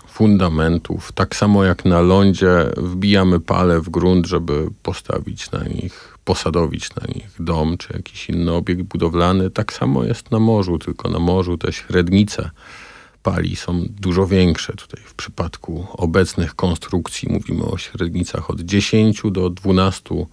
fundamentów. 0.08 1.12
Tak 1.12 1.36
samo 1.36 1.64
jak 1.64 1.84
na 1.84 2.00
lądzie 2.00 2.66
wbijamy 2.76 3.40
pale 3.40 3.80
w 3.80 3.90
grunt, 3.90 4.26
żeby 4.26 4.68
postawić 4.82 5.50
na 5.50 5.64
nich, 5.64 6.18
posadowić 6.24 6.94
na 6.94 7.02
nich 7.14 7.30
dom 7.40 7.78
czy 7.78 7.92
jakiś 7.92 8.28
inny 8.28 8.52
obiekt 8.52 8.82
budowlany. 8.82 9.50
Tak 9.50 9.72
samo 9.72 10.04
jest 10.04 10.30
na 10.30 10.38
morzu, 10.38 10.78
tylko 10.78 11.08
na 11.08 11.18
morzu 11.18 11.58
te 11.58 11.72
średnice 11.72 12.50
pali 13.22 13.56
są 13.56 13.84
dużo 14.00 14.26
większe. 14.26 14.72
Tutaj 14.72 15.02
w 15.04 15.14
przypadku 15.14 15.86
obecnych 15.92 16.54
konstrukcji 16.54 17.28
mówimy 17.32 17.64
o 17.64 17.78
średnicach 17.78 18.50
od 18.50 18.60
10 18.60 19.22
do 19.30 19.50
12 19.50 20.14
E, 20.14 20.26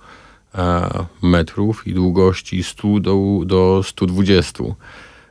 metrów 1.21 1.87
i 1.87 1.93
długości 1.93 2.63
100 2.63 2.99
do, 2.99 3.41
do 3.45 3.81
120 3.83 4.63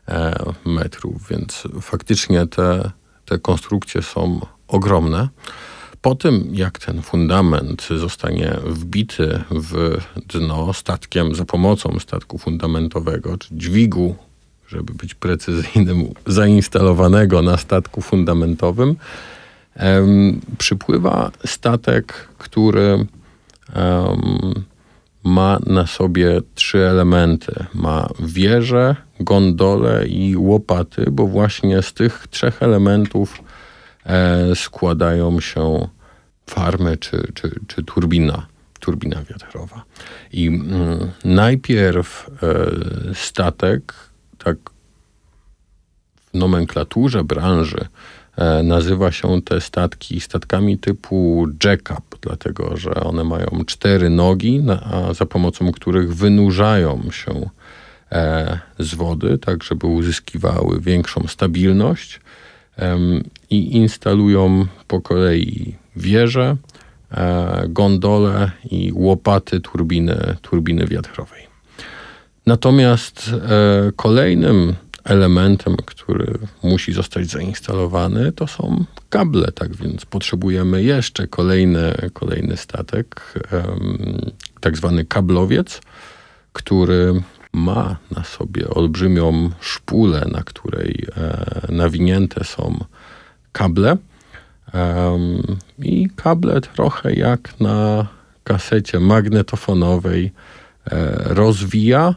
e, 0.09 0.45
metrów, 0.65 1.29
więc 1.29 1.69
faktycznie 1.81 2.47
te, 2.47 2.91
te 3.25 3.39
konstrukcje 3.39 4.03
są 4.03 4.41
ogromne. 4.69 5.29
Po 6.01 6.15
tym, 6.15 6.49
jak 6.53 6.79
ten 6.79 7.03
fundament 7.03 7.89
zostanie 7.97 8.57
wbity 8.65 9.43
w 9.51 9.99
dno 10.27 10.73
statkiem 10.73 11.35
za 11.35 11.45
pomocą 11.45 11.99
statku 11.99 12.39
fundamentowego, 12.39 13.39
czy 13.39 13.49
dźwigu, 13.53 14.17
żeby 14.69 14.95
być 14.95 15.15
precyzyjnym, 15.15 16.09
zainstalowanego 16.27 17.43
na 17.43 17.57
statku 17.57 18.01
fundamentowym, 18.01 18.97
em, 19.75 20.41
przypływa 20.59 21.31
statek, 21.45 22.29
który 22.39 23.07
em, 23.75 24.65
ma 25.25 25.59
na 25.67 25.87
sobie 25.87 26.41
trzy 26.55 26.79
elementy. 26.79 27.67
Ma 27.75 28.09
wieżę, 28.21 28.97
gondolę 29.21 30.07
i 30.07 30.37
łopaty, 30.37 31.05
bo 31.11 31.27
właśnie 31.27 31.83
z 31.83 31.93
tych 31.93 32.27
trzech 32.31 32.63
elementów 32.63 33.43
e, 34.05 34.55
składają 34.55 35.41
się 35.41 35.89
farmy 36.47 36.97
czy, 36.97 37.33
czy, 37.35 37.51
czy 37.67 37.83
turbina, 37.83 38.47
turbina 38.81 39.23
wiatrowa. 39.23 39.85
I 40.33 40.47
mm, 40.47 41.11
najpierw 41.25 42.31
e, 42.43 43.15
statek, 43.15 43.95
tak 44.39 44.57
w 46.33 46.35
nomenklaturze 46.35 47.25
branży, 47.25 47.87
nazywa 48.65 49.13
się 49.13 49.43
te 49.43 49.61
statki 49.61 50.21
statkami 50.21 50.79
typu 50.79 51.47
jack-up, 51.65 52.03
dlatego 52.21 52.77
że 52.77 52.95
one 52.95 53.25
mają 53.25 53.65
cztery 53.67 54.11
nogi, 54.11 54.63
a 54.93 55.15
za 55.15 55.27
pomocą 55.27 55.73
których 55.73 56.15
wynurzają 56.15 57.03
się 57.11 57.51
e, 58.13 58.59
z 58.79 58.95
wody, 58.95 59.39
tak 59.39 59.63
żeby 59.63 59.87
uzyskiwały 59.87 60.81
większą 60.81 61.27
stabilność 61.27 62.21
i 63.51 63.77
instalują 63.77 64.67
po 64.87 65.01
kolei 65.01 65.77
wieże, 65.97 66.57
e, 67.11 67.65
gondole 67.69 68.51
i 68.71 68.93
łopaty 68.95 69.61
turbiny, 69.61 70.37
turbiny 70.43 70.87
wiatrowej. 70.87 71.49
Natomiast 72.47 73.31
kolejnym 73.97 74.75
elementem, 75.09 75.77
który 75.77 76.39
musi 76.63 76.93
zostać 76.93 77.27
zainstalowany, 77.27 78.33
to 78.33 78.47
są 78.47 78.85
kable, 79.11 79.53
tak 79.53 79.77
więc 79.77 80.05
potrzebujemy 80.05 80.83
jeszcze 80.83 81.27
kolejny, 81.27 81.95
kolejny 82.13 82.57
statek, 82.57 83.35
tak 84.61 84.77
zwany 84.77 85.05
kablowiec, 85.05 85.81
który 86.53 87.23
ma 87.53 87.97
na 88.17 88.25
sobie 88.25 88.71
olbrzymią 88.71 89.51
szpulę, 89.61 90.29
na 90.33 90.43
której 90.43 91.07
e, 91.17 91.73
nawinięte 91.73 92.45
są 92.45 92.85
kable. 93.53 93.97
I 95.79 96.09
kable 96.17 96.61
trochę 96.61 97.15
jak 97.15 97.61
na 97.61 98.07
kasecie 98.45 99.01
magnetofonowej 99.01 100.33
e, 100.91 101.15
rozwija 101.35 102.15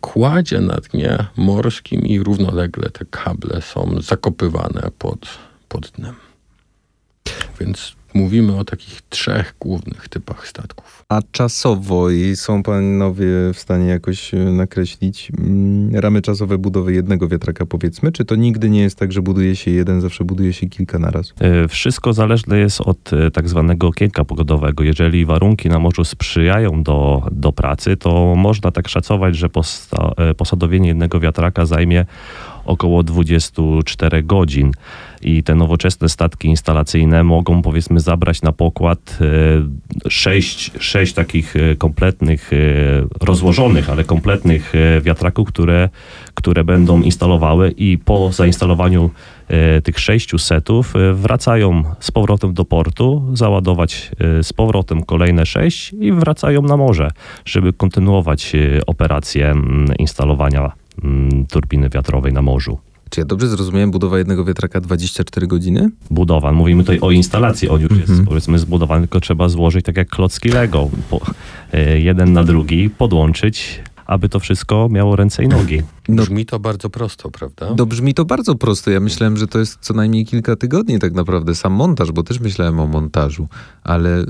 kładzie 0.00 0.60
na 0.60 0.74
dnie 0.76 1.26
morskim 1.36 2.00
i 2.00 2.20
równolegle 2.20 2.90
te 2.90 3.04
kable 3.04 3.62
są 3.62 4.00
zakopywane 4.00 4.90
pod, 4.98 5.28
pod 5.68 5.90
dnem. 5.90 6.14
Więc 7.60 7.97
Mówimy 8.14 8.56
o 8.56 8.64
takich 8.64 9.00
trzech 9.08 9.54
głównych 9.60 10.08
typach 10.08 10.48
statków. 10.48 11.04
A 11.08 11.20
czasowo 11.32 12.10
i 12.10 12.36
są 12.36 12.62
panowie 12.62 13.26
w 13.54 13.58
stanie 13.58 13.86
jakoś 13.86 14.34
e, 14.34 14.36
nakreślić 14.36 15.32
mm, 15.38 15.96
ramy 15.96 16.22
czasowe 16.22 16.58
budowy 16.58 16.92
jednego 16.94 17.28
wiatraka, 17.28 17.66
powiedzmy? 17.66 18.12
Czy 18.12 18.24
to 18.24 18.36
nigdy 18.36 18.70
nie 18.70 18.80
jest 18.80 18.98
tak, 18.98 19.12
że 19.12 19.22
buduje 19.22 19.56
się 19.56 19.70
jeden, 19.70 20.00
zawsze 20.00 20.24
buduje 20.24 20.52
się 20.52 20.66
kilka 20.68 20.98
naraz? 20.98 21.34
E, 21.40 21.68
Wszystko 21.68 22.12
zależne 22.12 22.58
jest 22.58 22.80
od 22.80 23.12
e, 23.12 23.30
tak 23.30 23.48
zwanego 23.48 23.86
okienka 23.86 24.24
pogodowego. 24.24 24.84
Jeżeli 24.84 25.24
warunki 25.24 25.68
na 25.68 25.78
morzu 25.78 26.04
sprzyjają 26.04 26.82
do, 26.82 27.22
do 27.32 27.52
pracy, 27.52 27.96
to 27.96 28.34
można 28.36 28.70
tak 28.70 28.88
szacować, 28.88 29.36
że 29.36 29.48
posta, 29.48 30.12
posadowienie 30.36 30.88
jednego 30.88 31.20
wiatraka 31.20 31.66
zajmie 31.66 32.06
około 32.68 33.02
24 33.02 34.22
godzin. 34.22 34.72
I 35.22 35.42
te 35.42 35.54
nowoczesne 35.54 36.08
statki 36.08 36.48
instalacyjne 36.48 37.24
mogą 37.24 37.62
powiedzmy 37.62 38.00
zabrać 38.00 38.42
na 38.42 38.52
pokład 38.52 39.18
e, 39.20 40.10
sześć, 40.10 40.70
sześć 40.78 41.12
takich 41.12 41.56
e, 41.56 41.76
kompletnych, 41.76 42.52
e, 42.52 42.56
rozłożonych, 43.24 43.90
ale 43.90 44.04
kompletnych 44.04 44.72
wiatraków, 45.02 45.48
które, 45.48 45.88
które 46.34 46.64
będą 46.64 47.02
instalowały 47.02 47.70
i 47.70 47.98
po 47.98 48.32
zainstalowaniu 48.32 49.10
tych 49.84 50.00
sześciu 50.00 50.38
setów 50.38 50.94
wracają 51.12 51.82
z 52.00 52.10
powrotem 52.10 52.54
do 52.54 52.64
portu, 52.64 53.30
załadować 53.32 54.10
z 54.42 54.52
powrotem 54.52 55.04
kolejne 55.04 55.46
sześć 55.46 55.92
i 56.00 56.12
wracają 56.12 56.62
na 56.62 56.76
morze, 56.76 57.10
żeby 57.44 57.72
kontynuować 57.72 58.52
operację 58.86 59.50
mm, 59.50 59.96
instalowania 59.98 60.72
turbiny 61.50 61.88
wiatrowej 61.88 62.32
na 62.32 62.42
morzu. 62.42 62.78
Czy 63.10 63.20
ja 63.20 63.24
dobrze 63.26 63.48
zrozumiałem, 63.48 63.90
budowa 63.90 64.18
jednego 64.18 64.44
wiatraka 64.44 64.80
24 64.80 65.46
godziny? 65.46 65.90
Budowa, 66.10 66.52
mówimy 66.52 66.82
tutaj 66.82 66.98
o 67.00 67.10
instalacji, 67.10 67.68
on 67.68 67.80
już 67.80 67.90
Mhm. 67.92 68.10
jest 68.10 68.28
powiedzmy 68.28 68.58
zbudowany, 68.58 69.00
tylko 69.00 69.20
trzeba 69.20 69.48
złożyć 69.48 69.84
tak 69.86 69.96
jak 69.96 70.08
klocki 70.08 70.48
Lego, 70.48 70.90
po, 71.10 71.20
e, 71.72 72.00
jeden 72.00 72.32
na 72.32 72.44
drugi, 72.44 72.90
podłączyć, 72.90 73.80
aby 74.08 74.28
to 74.28 74.40
wszystko 74.40 74.88
miało 74.90 75.16
ręce 75.16 75.44
i 75.44 75.48
nogi. 75.48 75.82
No, 76.08 76.22
Brzmi 76.22 76.46
to 76.46 76.58
bardzo 76.58 76.90
prosto, 76.90 77.30
prawda? 77.30 77.74
no 77.76 77.86
brzmi 77.86 78.14
to 78.14 78.24
bardzo 78.24 78.54
prosto. 78.54 78.90
Ja 78.90 79.00
myślałem, 79.00 79.36
że 79.36 79.46
to 79.46 79.58
jest 79.58 79.78
co 79.80 79.94
najmniej 79.94 80.24
kilka 80.26 80.56
tygodni 80.56 80.98
tak 80.98 81.12
naprawdę, 81.12 81.54
sam 81.54 81.72
montaż, 81.72 82.12
bo 82.12 82.22
też 82.22 82.40
myślałem 82.40 82.80
o 82.80 82.86
montażu, 82.86 83.48
ale 83.84 84.18
y, 84.20 84.24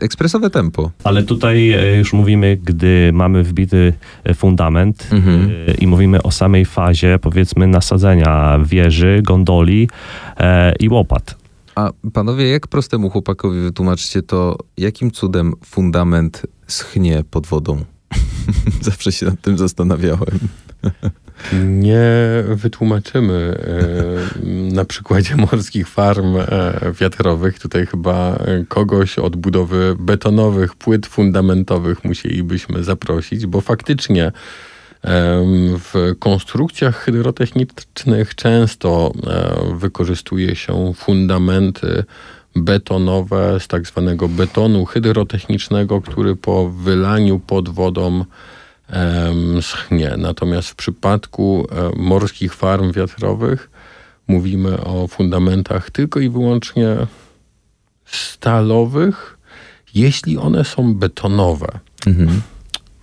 ekspresowe 0.00 0.50
tempo. 0.50 0.90
Ale 1.04 1.22
tutaj 1.22 1.70
e, 1.72 1.96
już 1.96 2.12
mówimy, 2.12 2.58
gdy 2.64 3.10
mamy 3.14 3.42
wbity 3.42 3.92
e, 4.24 4.34
fundament 4.34 5.08
Mhm. 5.12 5.50
e, 5.68 5.74
i 5.74 5.86
mówimy 5.86 6.22
o 6.22 6.30
samej 6.30 6.64
fazie, 6.64 7.18
powiedzmy, 7.22 7.66
nasadzenia 7.66 8.58
wieży, 8.64 9.20
gondoli 9.24 9.88
e, 10.36 10.74
i 10.76 10.88
łopat. 10.88 11.36
A 11.74 11.90
panowie, 12.12 12.48
jak 12.48 12.66
prostemu 12.66 13.10
chłopakowi 13.10 13.60
wytłumaczycie 13.60 14.22
to, 14.22 14.58
jakim 14.76 15.10
cudem 15.10 15.52
fundament 15.64 16.42
schnie 16.66 17.24
pod 17.30 17.46
wodą? 17.46 17.84
Zawsze 18.80 19.12
się 19.12 19.26
nad 19.26 19.40
tym 19.40 19.58
zastanawiałem. 19.58 20.38
Nie 21.64 22.08
wytłumaczymy 22.48 23.58
e, 24.42 24.74
na 24.74 24.84
przykładzie 24.84 25.36
morskich 25.36 25.88
farm 25.88 26.36
e, 26.36 26.44
wiatrowych. 27.00 27.58
Tutaj 27.58 27.86
chyba 27.86 28.36
e, 28.36 28.64
kogoś 28.68 29.18
od 29.18 29.36
budowy 29.36 29.96
betonowych 29.98 30.74
płyt 30.74 31.06
fundamentowych 31.06 32.04
musielibyśmy 32.04 32.84
zaprosić, 32.84 33.46
bo 33.46 33.60
faktycznie 33.60 34.24
em, 34.24 34.32
w 35.78 36.14
konstrukcjach 36.18 36.96
hydrotechnicznych 36.96 38.34
często 38.34 39.12
e, 39.26 39.76
wykorzystuje 39.76 40.56
się 40.56 40.92
fundamenty 40.94 42.04
betonowe 42.56 43.60
z 43.60 43.68
tak 43.68 43.86
zwanego 43.86 44.28
betonu 44.28 44.84
hydrotechnicznego, 44.84 46.00
który 46.00 46.36
po 46.36 46.68
wylaniu 46.68 47.38
pod 47.38 47.68
wodą 47.68 48.24
em, 48.88 49.62
schnie. 49.62 50.14
Natomiast 50.18 50.68
w 50.68 50.74
przypadku 50.74 51.66
e, 51.70 51.90
morskich 51.96 52.54
farm 52.54 52.92
wiatrowych 52.92 53.70
mówimy 54.28 54.84
o 54.84 55.06
fundamentach 55.06 55.90
tylko 55.90 56.20
i 56.20 56.28
wyłącznie 56.28 56.96
stalowych, 58.04 59.38
jeśli 59.94 60.38
one 60.38 60.64
są 60.64 60.94
betonowe. 60.94 61.78
Mhm. 62.06 62.42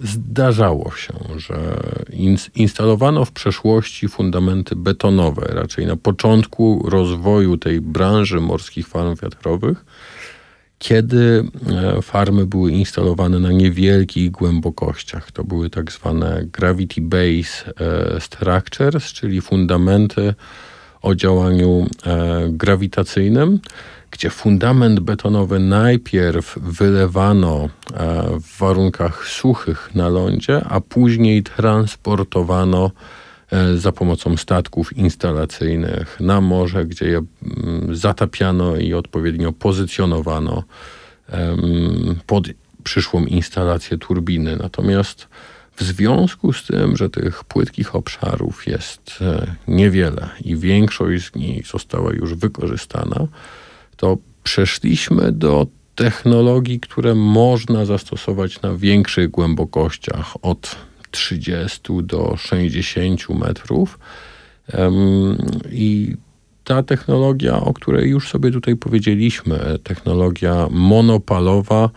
Zdarzało 0.03 0.91
się, 0.91 1.13
że 1.37 1.79
ins- 2.09 2.49
instalowano 2.55 3.25
w 3.25 3.31
przeszłości 3.31 4.07
fundamenty 4.07 4.75
betonowe, 4.75 5.45
raczej 5.49 5.85
na 5.85 5.95
początku 5.95 6.89
rozwoju 6.89 7.57
tej 7.57 7.81
branży 7.81 8.41
morskich 8.41 8.87
farm 8.87 9.15
wiatrowych, 9.15 9.85
kiedy 10.79 11.43
e, 11.69 12.01
farmy 12.01 12.45
były 12.45 12.71
instalowane 12.71 13.39
na 13.39 13.51
niewielkich 13.51 14.31
głębokościach. 14.31 15.31
To 15.31 15.43
były 15.43 15.69
tak 15.69 15.91
zwane 15.91 16.43
gravity 16.45 17.01
base 17.01 17.73
e, 17.79 18.21
structures, 18.21 19.13
czyli 19.13 19.41
fundamenty 19.41 20.33
o 21.01 21.15
działaniu 21.15 21.87
e, 22.05 22.49
grawitacyjnym, 22.49 23.59
gdzie 24.13 24.29
fundament 24.29 24.99
betonowy 24.99 25.59
najpierw 25.59 26.57
wylewano 26.61 27.69
e, 27.93 28.23
w 28.39 28.57
warunkach 28.57 29.27
suchych 29.27 29.95
na 29.95 30.09
lądzie, 30.09 30.63
a 30.63 30.81
później 30.81 31.43
transportowano 31.43 32.91
e, 33.51 33.77
za 33.77 33.91
pomocą 33.91 34.37
statków 34.37 34.97
instalacyjnych 34.97 36.19
na 36.19 36.41
morze, 36.41 36.85
gdzie 36.85 37.05
je 37.05 37.17
mm, 37.17 37.95
zatapiano 37.95 38.75
i 38.75 38.93
odpowiednio 38.93 39.51
pozycjonowano 39.51 40.63
pod 42.25 42.47
przyszłą 42.83 43.25
instalację 43.25 43.97
turbiny. 43.97 44.55
Natomiast 44.55 45.27
w 45.75 45.83
związku 45.83 46.53
z 46.53 46.65
tym, 46.65 46.97
że 46.97 47.09
tych 47.09 47.43
płytkich 47.43 47.95
obszarów 47.95 48.67
jest 48.67 49.19
e, 49.21 49.55
niewiele 49.67 50.29
i 50.41 50.55
większość 50.55 51.25
z 51.25 51.35
nich 51.35 51.67
została 51.67 52.13
już 52.13 52.33
wykorzystana, 52.33 53.27
to 53.95 54.17
przeszliśmy 54.43 55.31
do 55.31 55.67
technologii, 55.95 56.79
które 56.79 57.15
można 57.15 57.85
zastosować 57.85 58.61
na 58.61 58.75
większych 58.75 59.31
głębokościach 59.31 60.33
od 60.41 60.75
30 61.11 61.81
do 62.03 62.37
60 62.37 63.29
metrów. 63.29 63.99
I 65.71 66.15
ta 66.63 66.83
technologia, 66.83 67.61
o 67.61 67.73
której 67.73 68.09
już 68.09 68.29
sobie 68.29 68.51
tutaj 68.51 68.75
powiedzieliśmy, 68.75 69.59
technologia 69.83 70.67
monopalowa, 70.71 71.89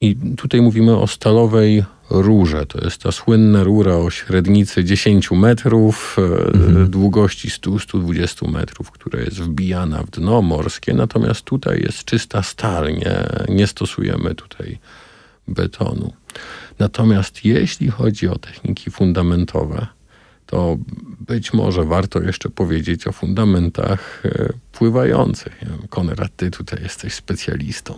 i 0.00 0.16
tutaj 0.36 0.60
mówimy 0.60 0.96
o 0.96 1.06
stalowej 1.06 1.84
rurze. 2.10 2.66
To 2.66 2.84
jest 2.84 3.02
ta 3.02 3.12
słynna 3.12 3.64
rura 3.64 3.96
o 3.96 4.10
średnicy 4.10 4.84
10 4.84 5.30
metrów, 5.30 6.16
e, 6.82 6.86
długości 6.86 7.50
100-120 7.50 8.50
metrów, 8.50 8.90
która 8.90 9.20
jest 9.20 9.40
wbijana 9.40 10.02
w 10.02 10.10
dno 10.10 10.42
morskie. 10.42 10.94
Natomiast 10.94 11.42
tutaj 11.42 11.80
jest 11.80 12.04
czysta 12.04 12.42
stal, 12.42 12.92
nie, 12.92 13.26
nie 13.48 13.66
stosujemy 13.66 14.34
tutaj 14.34 14.78
betonu. 15.48 16.12
Natomiast 16.78 17.44
jeśli 17.44 17.88
chodzi 17.88 18.28
o 18.28 18.38
techniki 18.38 18.90
fundamentowe, 18.90 19.86
to 20.46 20.76
być 21.20 21.52
może 21.52 21.84
warto 21.84 22.22
jeszcze 22.22 22.48
powiedzieć 22.48 23.06
o 23.06 23.12
fundamentach 23.12 24.22
e, 24.24 24.48
pływających. 24.72 25.60
Konrad, 25.88 26.36
ty 26.36 26.50
tutaj 26.50 26.82
jesteś 26.82 27.14
specjalistą. 27.14 27.94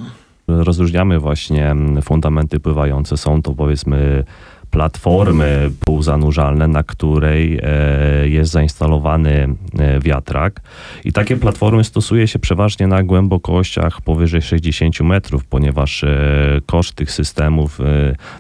Rozróżniamy 0.59 1.19
właśnie 1.19 1.75
fundamenty 2.03 2.61
pływające. 2.61 3.17
Są 3.17 3.43
to 3.43 3.53
powiedzmy 3.53 4.25
platformy 4.71 5.71
półzanurzalne, 5.85 6.69
na 6.69 6.83
której 6.83 7.59
e, 7.63 8.29
jest 8.29 8.53
zainstalowany 8.53 9.49
e, 9.79 10.01
wiatrak. 10.01 10.61
I 11.05 11.13
takie 11.13 11.37
platformy 11.37 11.85
stosuje 11.85 12.29
się 12.29 12.39
przeważnie 12.39 12.87
na 12.87 13.03
głębokościach 13.03 14.01
powyżej 14.01 14.43
60 14.43 15.01
metrów, 15.01 15.45
ponieważ 15.45 16.05
e, 16.05 16.61
koszt 16.67 16.95
tych 16.95 17.11
systemów 17.11 17.79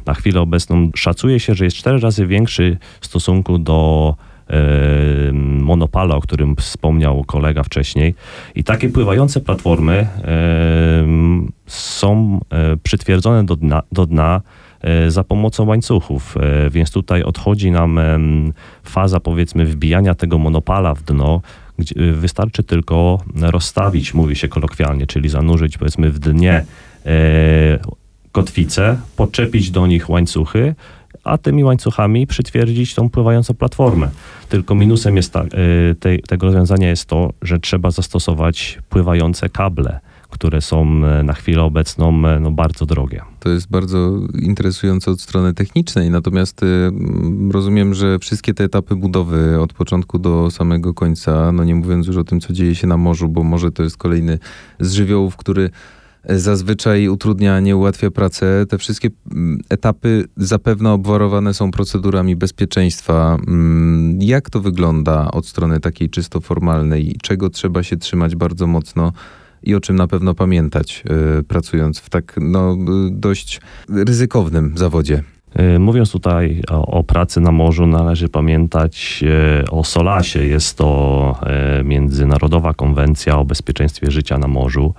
na 0.06 0.14
chwilę 0.14 0.40
obecną 0.40 0.90
szacuje 0.96 1.40
się, 1.40 1.54
że 1.54 1.64
jest 1.64 1.76
cztery 1.76 1.98
razy 1.98 2.26
większy 2.26 2.78
w 3.00 3.06
stosunku 3.06 3.58
do 3.58 4.14
monopala, 5.70 6.16
o 6.16 6.20
którym 6.20 6.56
wspomniał 6.56 7.24
kolega 7.24 7.62
wcześniej. 7.62 8.14
I 8.54 8.64
takie 8.64 8.88
pływające 8.88 9.40
platformy 9.40 10.06
są 11.66 12.40
e, 12.50 12.76
przytwierdzone 12.76 13.44
do 13.44 13.56
dna, 13.56 13.82
do 13.92 14.06
dna 14.06 14.40
e, 14.80 15.10
za 15.10 15.24
pomocą 15.24 15.66
łańcuchów, 15.66 16.36
e, 16.36 16.70
więc 16.70 16.90
tutaj 16.90 17.22
odchodzi 17.22 17.70
nam 17.70 18.00
faza 18.82 19.20
powiedzmy 19.20 19.64
wbijania 19.66 20.14
tego 20.14 20.38
monopala 20.38 20.94
w 20.94 21.02
dno, 21.02 21.40
gdzie 21.78 21.94
wystarczy 22.12 22.62
tylko 22.62 23.18
rozstawić, 23.40 24.14
mówi 24.14 24.36
się 24.36 24.48
kolokwialnie, 24.48 25.06
czyli 25.06 25.28
zanurzyć 25.28 25.78
powiedzmy 25.78 26.10
w 26.10 26.18
dnie 26.18 26.64
kotwice, 28.32 28.96
podczepić 29.16 29.70
do 29.70 29.86
nich 29.86 30.10
łańcuchy, 30.10 30.74
a 31.24 31.38
tymi 31.38 31.64
łańcuchami 31.64 32.26
przytwierdzić 32.26 32.94
tą 32.94 33.10
pływającą 33.10 33.54
platformę. 33.54 34.10
Tylko 34.48 34.74
minusem 34.74 35.16
jest 35.16 35.32
ta, 35.32 35.42
e, 35.42 35.48
tej, 36.00 36.22
tego 36.22 36.46
rozwiązania 36.46 36.88
jest 36.88 37.04
to, 37.04 37.32
że 37.42 37.58
trzeba 37.58 37.90
zastosować 37.90 38.78
pływające 38.88 39.48
kable, 39.48 40.00
które 40.30 40.60
są 40.60 40.82
e, 40.82 41.22
na 41.22 41.32
chwilę 41.32 41.62
obecną 41.62 42.28
e, 42.28 42.40
no, 42.40 42.50
bardzo 42.50 42.86
drogie. 42.86 43.22
To 43.40 43.48
jest 43.48 43.70
bardzo 43.70 44.18
interesujące 44.42 45.10
od 45.10 45.20
strony 45.20 45.54
technicznej, 45.54 46.10
natomiast 46.10 46.62
y, 46.62 46.66
mm, 46.66 47.50
rozumiem, 47.50 47.94
że 47.94 48.18
wszystkie 48.18 48.54
te 48.54 48.64
etapy 48.64 48.96
budowy 48.96 49.60
od 49.60 49.72
początku 49.72 50.18
do 50.18 50.50
samego 50.50 50.94
końca, 50.94 51.52
no 51.52 51.64
nie 51.64 51.74
mówiąc 51.74 52.06
już 52.06 52.16
o 52.16 52.24
tym, 52.24 52.40
co 52.40 52.52
dzieje 52.52 52.74
się 52.74 52.86
na 52.86 52.96
morzu, 52.96 53.28
bo 53.28 53.42
może 53.42 53.72
to 53.72 53.82
jest 53.82 53.96
kolejny 53.96 54.38
z 54.80 54.92
żywiołów, 54.92 55.36
który 55.36 55.70
zazwyczaj 56.28 57.08
utrudnia, 57.08 57.60
nie 57.60 57.76
ułatwia 57.76 58.10
pracę. 58.10 58.66
Te 58.68 58.78
wszystkie 58.78 59.08
mm, 59.32 59.60
etapy 59.68 60.24
zapewne 60.36 60.92
obwarowane 60.92 61.54
są 61.54 61.70
procedurami 61.70 62.36
bezpieczeństwa. 62.36 63.36
Mm, 63.46 64.18
Jak 64.22 64.50
to 64.50 64.60
wygląda 64.60 65.30
od 65.30 65.46
strony 65.46 65.80
takiej 65.80 66.10
czysto 66.10 66.40
formalnej? 66.40 67.16
Czego 67.22 67.50
trzeba 67.50 67.82
się 67.82 67.96
trzymać 67.96 68.36
bardzo 68.36 68.66
mocno? 68.66 69.12
I 69.62 69.74
o 69.74 69.80
czym 69.80 69.96
na 69.96 70.06
pewno 70.06 70.34
pamiętać, 70.34 71.04
y, 71.40 71.42
pracując 71.42 71.98
w 71.98 72.10
tak 72.10 72.34
no, 72.40 72.72
y, 72.72 72.76
dość 73.10 73.60
ryzykownym 73.88 74.72
zawodzie. 74.76 75.22
E, 75.54 75.78
Mówiąc 75.78 76.12
tutaj 76.12 76.62
o, 76.70 76.86
o 76.86 77.04
pracy 77.04 77.40
na 77.40 77.52
morzu, 77.52 77.86
należy 77.86 78.28
pamiętać 78.28 79.24
o 79.70 79.84
SOLASie. 79.84 80.46
Jest 80.46 80.76
to 80.76 81.38
Międzynarodowa 81.84 82.74
Konwencja 82.74 83.38
o 83.38 83.44
Bezpieczeństwie 83.44 84.10
Życia 84.10 84.38
na 84.38 84.48
Morzu. 84.48 84.94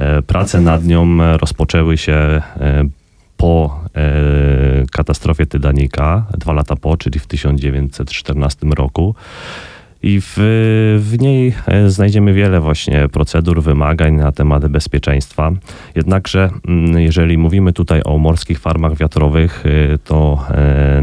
E, 0.00 0.22
Prace 0.22 0.60
nad 0.60 0.84
nią 0.84 1.22
e, 1.22 1.38
rozpoczęły 1.38 1.96
się 1.96 2.12
e, 2.12 2.42
po 3.36 3.80
katastrofie 4.92 5.46
Titanica, 5.46 6.26
dwa 6.38 6.52
lata 6.52 6.76
po, 6.76 6.96
czyli 6.96 7.20
w 7.20 7.26
1914 7.26 8.66
roku. 8.66 9.14
I 10.02 10.20
w, 10.20 10.34
w 10.98 11.20
niej 11.20 11.54
znajdziemy 11.86 12.32
wiele 12.32 12.60
właśnie 12.60 13.08
procedur, 13.08 13.62
wymagań 13.62 14.14
na 14.14 14.32
temat 14.32 14.66
bezpieczeństwa. 14.66 15.52
Jednakże, 15.94 16.50
mm, 16.68 17.00
jeżeli 17.00 17.38
mówimy 17.38 17.72
tutaj 17.72 18.00
o 18.04 18.18
morskich 18.18 18.58
farmach 18.58 18.96
wiatrowych, 18.96 19.64
to 20.04 20.46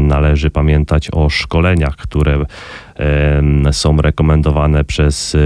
należy 0.00 0.50
pamiętać 0.50 1.08
o 1.12 1.28
szkoleniach, 1.28 1.96
które 1.96 2.44
są 3.72 3.96
rekomendowane 3.96 4.84
przez 4.84 5.34
e, 5.34 5.38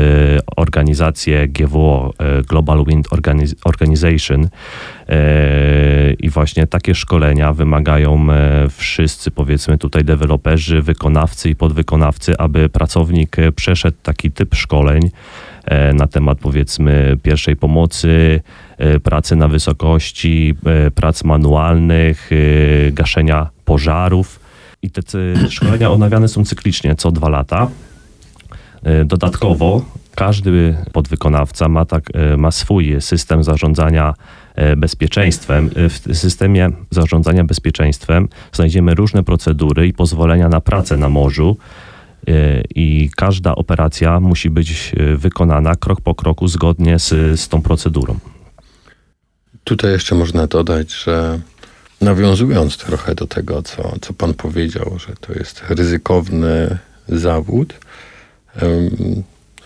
organizację 0.56 1.48
GWO, 1.48 2.14
e, 2.18 2.42
Global 2.42 2.84
Wind 2.84 3.08
Organiz- 3.08 3.54
Organization. 3.64 4.48
E, 5.08 6.12
I 6.12 6.30
właśnie 6.30 6.66
takie 6.66 6.94
szkolenia 6.94 7.52
wymagają 7.52 8.32
e, 8.32 8.68
wszyscy, 8.68 9.30
powiedzmy 9.30 9.78
tutaj 9.78 10.04
deweloperzy, 10.04 10.82
wykonawcy 10.82 11.50
i 11.50 11.54
podwykonawcy, 11.54 12.38
aby 12.38 12.68
pracownik 12.68 13.38
e, 13.38 13.52
przeszedł 13.52 13.96
taki 14.02 14.30
typ 14.30 14.54
szkoleń 14.54 15.10
na 15.94 16.06
temat 16.06 16.38
powiedzmy 16.38 17.16
pierwszej 17.22 17.56
pomocy, 17.56 18.40
pracy 19.02 19.36
na 19.36 19.48
wysokości, 19.48 20.54
prac 20.94 21.24
manualnych, 21.24 22.30
gaszenia 22.92 23.50
pożarów. 23.64 24.41
I 24.82 24.90
te 24.90 25.02
szkolenia 25.48 25.90
odnawiane 25.90 26.28
są 26.28 26.44
cyklicznie 26.44 26.94
co 26.94 27.10
dwa 27.10 27.28
lata. 27.28 27.68
E, 28.82 29.04
Dodatkowo 29.04 29.84
każdy 30.14 30.76
podwykonawca 30.92 31.68
ma, 31.68 31.84
tak, 31.84 32.04
e, 32.14 32.36
ma 32.36 32.50
swój 32.50 32.96
system 33.00 33.44
zarządzania 33.44 34.14
e, 34.54 34.76
bezpieczeństwem. 34.76 35.70
W 35.76 36.16
systemie 36.16 36.70
zarządzania 36.90 37.44
bezpieczeństwem 37.44 38.28
znajdziemy 38.52 38.94
różne 38.94 39.22
procedury 39.22 39.86
i 39.86 39.92
pozwolenia 39.92 40.48
na 40.48 40.60
pracę 40.60 40.96
na 40.96 41.08
morzu. 41.08 41.56
I 42.74 43.10
każda 43.16 43.54
operacja 43.54 44.20
musi 44.20 44.50
być 44.50 44.92
wykonana 45.16 45.76
krok 45.76 46.00
po 46.00 46.14
kroku 46.14 46.48
zgodnie 46.48 46.98
z, 46.98 47.40
z 47.40 47.48
tą 47.48 47.62
procedurą. 47.62 48.18
Tutaj 49.64 49.92
jeszcze 49.92 50.14
można 50.14 50.46
dodać, 50.46 50.92
że 50.92 51.40
nawiązując 52.02 52.76
trochę 52.76 53.14
do 53.14 53.26
tego, 53.26 53.62
co, 53.62 53.94
co 54.00 54.12
pan 54.12 54.34
powiedział, 54.34 54.98
że 55.06 55.14
to 55.20 55.32
jest 55.32 55.62
ryzykowny 55.68 56.78
zawód, 57.08 57.74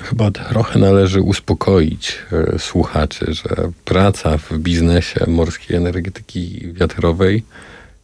chyba 0.01 0.31
trochę 0.31 0.79
należy 0.79 1.20
uspokoić 1.20 2.18
e, 2.33 2.59
słuchaczy, 2.59 3.27
że 3.35 3.72
praca 3.85 4.38
w 4.38 4.59
biznesie 4.59 5.25
morskiej 5.27 5.77
energetyki 5.77 6.72
wiatrowej 6.72 7.42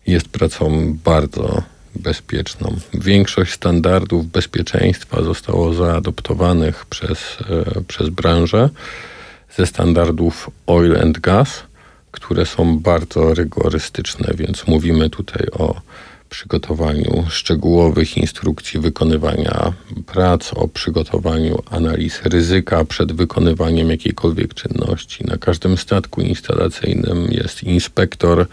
jest 0.06 0.28
pracą 0.28 0.96
bardzo 1.04 1.62
bezpieczną. 1.94 2.76
Większość 2.94 3.52
standardów 3.52 4.26
bezpieczeństwa 4.26 5.22
zostało 5.22 5.74
zaadoptowanych 5.74 6.86
przez, 6.86 7.18
e, 7.76 7.82
przez 7.88 8.08
branżę 8.08 8.70
ze 9.56 9.66
standardów 9.66 10.50
oil 10.66 11.00
and 11.00 11.18
gas, 11.18 11.62
które 12.12 12.46
są 12.46 12.78
bardzo 12.78 13.34
rygorystyczne, 13.34 14.34
więc 14.34 14.66
mówimy 14.66 15.10
tutaj 15.10 15.46
o 15.52 15.80
przygotowaniu 16.32 17.24
szczegółowych 17.28 18.16
instrukcji 18.16 18.80
wykonywania 18.80 19.72
prac, 20.06 20.52
o 20.54 20.68
przygotowaniu 20.68 21.62
analiz 21.70 22.20
ryzyka 22.24 22.84
przed 22.84 23.12
wykonywaniem 23.12 23.90
jakiejkolwiek 23.90 24.54
czynności. 24.54 25.24
Na 25.24 25.36
każdym 25.36 25.76
statku 25.76 26.20
instalacyjnym 26.20 27.28
jest 27.30 27.62
inspektor 27.62 28.46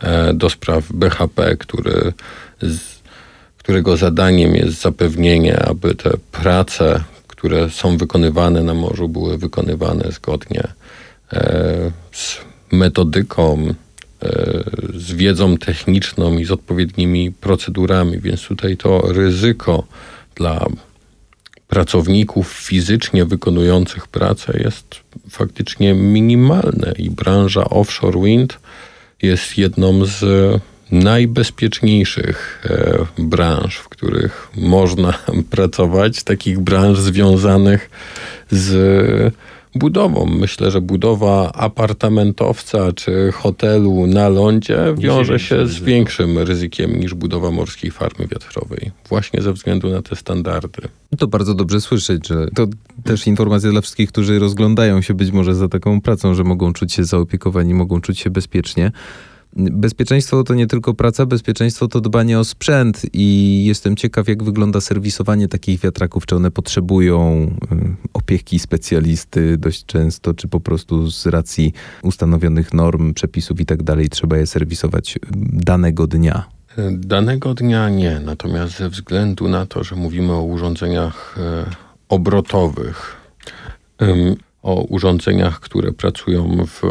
e, 0.00 0.34
do 0.34 0.50
spraw 0.50 0.92
BHP, 0.92 1.56
który 1.56 2.12
z, 2.62 2.80
którego 3.58 3.96
zadaniem 3.96 4.54
jest 4.54 4.80
zapewnienie, 4.80 5.58
aby 5.58 5.94
te 5.94 6.10
prace, 6.32 7.04
które 7.26 7.70
są 7.70 7.96
wykonywane 7.96 8.62
na 8.62 8.74
morzu, 8.74 9.08
były 9.08 9.38
wykonywane 9.38 10.12
zgodnie 10.12 10.62
e, 11.32 11.90
z 12.12 12.38
metodyką, 12.76 13.74
e, 14.22 14.64
z 14.94 15.12
wiedzą 15.12 15.56
techniczną 15.56 16.38
i 16.38 16.44
z 16.44 16.50
odpowiednimi 16.50 17.32
procedurami, 17.32 18.20
więc 18.20 18.42
tutaj 18.42 18.76
to 18.76 19.00
ryzyko 19.12 19.84
dla 20.34 20.66
pracowników 21.68 22.52
fizycznie 22.52 23.24
wykonujących 23.24 24.08
pracę 24.08 24.60
jest 24.64 24.86
faktycznie 25.30 25.94
minimalne 25.94 26.92
i 26.98 27.10
branża 27.10 27.64
offshore 27.64 28.20
wind 28.22 28.58
jest 29.22 29.58
jedną 29.58 30.04
z 30.04 30.24
najbezpieczniejszych 30.90 32.62
e, 32.70 33.22
branż, 33.22 33.76
w 33.76 33.88
których 33.88 34.48
można 34.56 35.18
pracować, 35.50 36.22
takich 36.22 36.60
branż 36.60 36.98
związanych 36.98 37.90
z 38.50 39.34
budową. 39.74 40.26
Myślę, 40.26 40.70
że 40.70 40.80
budowa 40.80 41.52
apartamentowca 41.52 42.92
czy 42.92 43.32
hotelu 43.32 44.06
na 44.06 44.28
lądzie 44.28 44.78
wiąże 44.98 45.38
się 45.38 45.66
z 45.66 45.80
większym 45.80 46.38
ryzykiem 46.38 47.00
niż 47.00 47.14
budowa 47.14 47.50
morskiej 47.50 47.90
farmy 47.90 48.26
wiatrowej, 48.26 48.90
właśnie 49.08 49.42
ze 49.42 49.52
względu 49.52 49.90
na 49.90 50.02
te 50.02 50.16
standardy. 50.16 50.82
To 51.18 51.26
bardzo 51.26 51.54
dobrze 51.54 51.80
słyszeć, 51.80 52.28
że 52.28 52.48
to 52.54 52.66
też 53.04 53.26
informacja 53.26 53.70
dla 53.70 53.80
wszystkich, 53.80 54.08
którzy 54.08 54.38
rozglądają 54.38 55.02
się 55.02 55.14
być 55.14 55.30
może 55.30 55.54
za 55.54 55.68
taką 55.68 56.00
pracą, 56.00 56.34
że 56.34 56.44
mogą 56.44 56.72
czuć 56.72 56.92
się 56.92 57.04
zaopiekowani, 57.04 57.74
mogą 57.74 58.00
czuć 58.00 58.18
się 58.18 58.30
bezpiecznie. 58.30 58.92
Bezpieczeństwo 59.56 60.44
to 60.44 60.54
nie 60.54 60.66
tylko 60.66 60.94
praca, 60.94 61.26
bezpieczeństwo 61.26 61.88
to 61.88 62.00
dbanie 62.00 62.38
o 62.38 62.44
sprzęt 62.44 63.02
i 63.12 63.64
jestem 63.66 63.96
ciekaw, 63.96 64.28
jak 64.28 64.42
wygląda 64.42 64.80
serwisowanie 64.80 65.48
takich 65.48 65.80
wiatraków. 65.80 66.26
Czy 66.26 66.36
one 66.36 66.50
potrzebują 66.50 67.50
y, 67.72 68.08
opieki 68.12 68.58
specjalisty 68.58 69.56
dość 69.58 69.84
często, 69.86 70.34
czy 70.34 70.48
po 70.48 70.60
prostu 70.60 71.10
z 71.10 71.26
racji 71.26 71.72
ustanowionych 72.02 72.74
norm, 72.74 73.14
przepisów 73.14 73.60
i 73.60 73.66
tak 73.66 73.82
dalej 73.82 74.08
trzeba 74.08 74.36
je 74.36 74.46
serwisować 74.46 75.16
y, 75.16 75.20
danego 75.52 76.06
dnia? 76.06 76.44
Danego 76.92 77.54
dnia 77.54 77.88
nie, 77.88 78.20
natomiast 78.20 78.78
ze 78.78 78.88
względu 78.88 79.48
na 79.48 79.66
to, 79.66 79.84
że 79.84 79.96
mówimy 79.96 80.32
o 80.32 80.42
urządzeniach 80.42 81.36
e, 81.38 81.70
obrotowych, 82.08 83.16
o 84.62 84.82
urządzeniach, 84.82 85.60
które 85.60 85.92
pracują 85.92 86.66
w 86.66 86.82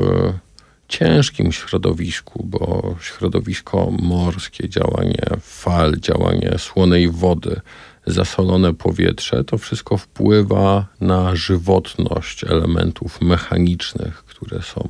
ciężkim 0.98 1.52
środowisku, 1.52 2.44
bo 2.46 2.96
środowisko 3.02 3.92
morskie, 3.92 4.70
działanie 4.70 5.26
fal, 5.42 5.98
działanie 6.00 6.56
słonej 6.58 7.10
wody, 7.10 7.62
zasolone 8.08 8.74
powietrze, 8.74 9.44
to 9.44 9.58
wszystko 9.58 9.98
wpływa 9.98 10.86
na 11.02 11.36
żywotność 11.36 12.44
elementów 12.44 13.22
mechanicznych, 13.22 14.24
które 14.24 14.62
są 14.62 14.88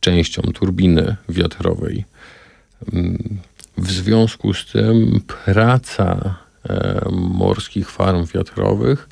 częścią 0.00 0.42
turbiny 0.42 1.16
wiatrowej. 1.28 2.04
W 3.78 3.90
związku 3.90 4.54
z 4.54 4.66
tym 4.72 5.20
praca 5.44 6.34
e, 6.68 7.08
morskich 7.12 7.90
farm 7.90 8.26
wiatrowych 8.26 9.08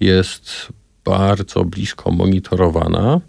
jest 0.00 0.68
bardzo 1.04 1.64
blisko 1.64 2.10
monitorowana 2.10 3.20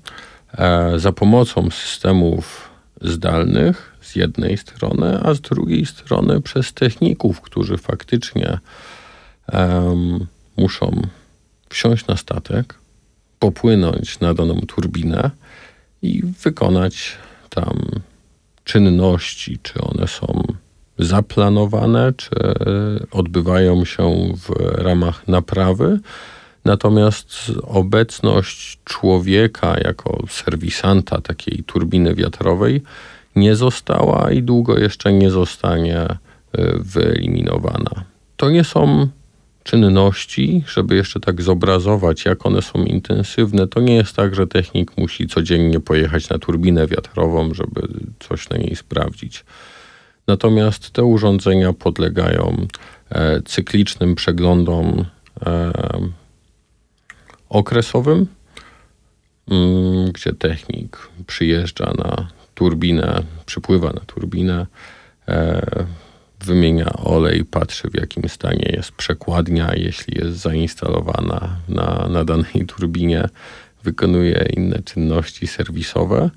za 0.98 1.12
pomocą 1.12 1.70
systemów 1.72 2.70
zdalnych 3.02 3.98
z 4.02 4.16
jednej 4.16 4.58
strony, 4.58 5.20
a 5.24 5.34
z 5.34 5.42
drugiej 5.42 5.86
strony 5.86 6.42
przez 6.42 6.74
techników, 6.74 7.42
którzy 7.42 7.78
faktycznie 7.78 8.60
em, 9.48 10.28
muszą 10.58 11.02
wsiąść 11.70 12.08
na 12.08 12.18
statek, 12.18 12.76
popłynąć 13.40 14.20
na 14.20 14.34
daną 14.34 14.62
turbinę 14.68 15.32
i 16.02 16.24
wykonać 16.44 17.18
tam 17.50 17.82
czynności, 18.64 19.60
czy 19.64 19.82
one 19.82 20.08
są 20.08 20.44
zaplanowane, 21.00 22.14
czy 22.18 22.30
odbywają 23.12 23.86
się 23.86 24.34
w 24.38 24.50
ramach 24.78 25.28
naprawy. 25.28 26.00
Natomiast 26.66 27.52
obecność 27.64 28.80
człowieka 28.84 29.76
jako 29.84 30.24
serwisanta 30.30 31.22
takiej 31.22 31.64
turbiny 31.64 32.16
wiatrowej 32.16 32.82
nie 33.36 33.56
została 33.56 34.32
i 34.32 34.44
długo 34.44 34.80
jeszcze 34.80 35.14
nie 35.14 35.30
zostanie 35.30 36.00
e, 36.00 36.18
wyeliminowana. 36.78 38.04
To 38.38 38.50
nie 38.50 38.64
są 38.64 39.08
czynności, 39.64 40.64
żeby 40.68 40.96
jeszcze 40.96 41.20
tak 41.20 41.42
zobrazować, 41.42 42.26
jak 42.26 42.46
one 42.46 42.62
są 42.62 42.84
intensywne. 42.84 43.68
To 43.68 43.80
nie 43.80 43.96
jest 43.96 44.16
tak, 44.16 44.36
że 44.36 44.48
technik 44.48 44.98
musi 44.98 45.28
codziennie 45.28 45.80
pojechać 45.80 46.30
na 46.30 46.40
turbinę 46.40 46.88
wiatrową, 46.88 47.54
żeby 47.54 47.88
coś 48.20 48.50
na 48.50 48.58
niej 48.58 48.76
sprawdzić. 48.76 49.46
Natomiast 50.28 50.92
te 50.92 51.04
urządzenia 51.04 51.74
podlegają 51.74 52.68
e, 53.10 53.42
cyklicznym 53.42 54.16
przeglądom 54.16 55.06
e, 55.46 55.72
okresowym, 57.54 58.28
mm, 59.48 60.12
gdzie 60.12 60.34
technik 60.34 61.10
przyjeżdża 61.28 61.94
na 61.98 62.28
turbinę, 62.56 63.24
przypływa 63.46 63.94
na 63.94 64.00
turbinę, 64.00 64.68
e, 65.28 65.86
wymienia 66.42 66.94
olej, 66.94 67.46
patrzy 67.46 67.90
w 67.90 67.96
jakim 67.96 68.30
stanie 68.30 68.72
jest 68.76 68.92
przekładnia, 68.92 69.72
jeśli 69.76 70.18
jest 70.18 70.38
zainstalowana 70.38 71.58
na, 71.70 72.08
na 72.10 72.24
danej 72.26 72.66
turbinie, 72.68 73.30
wykonuje 73.84 74.46
inne 74.58 74.80
czynności 74.84 75.48
serwisowe. 75.48 76.30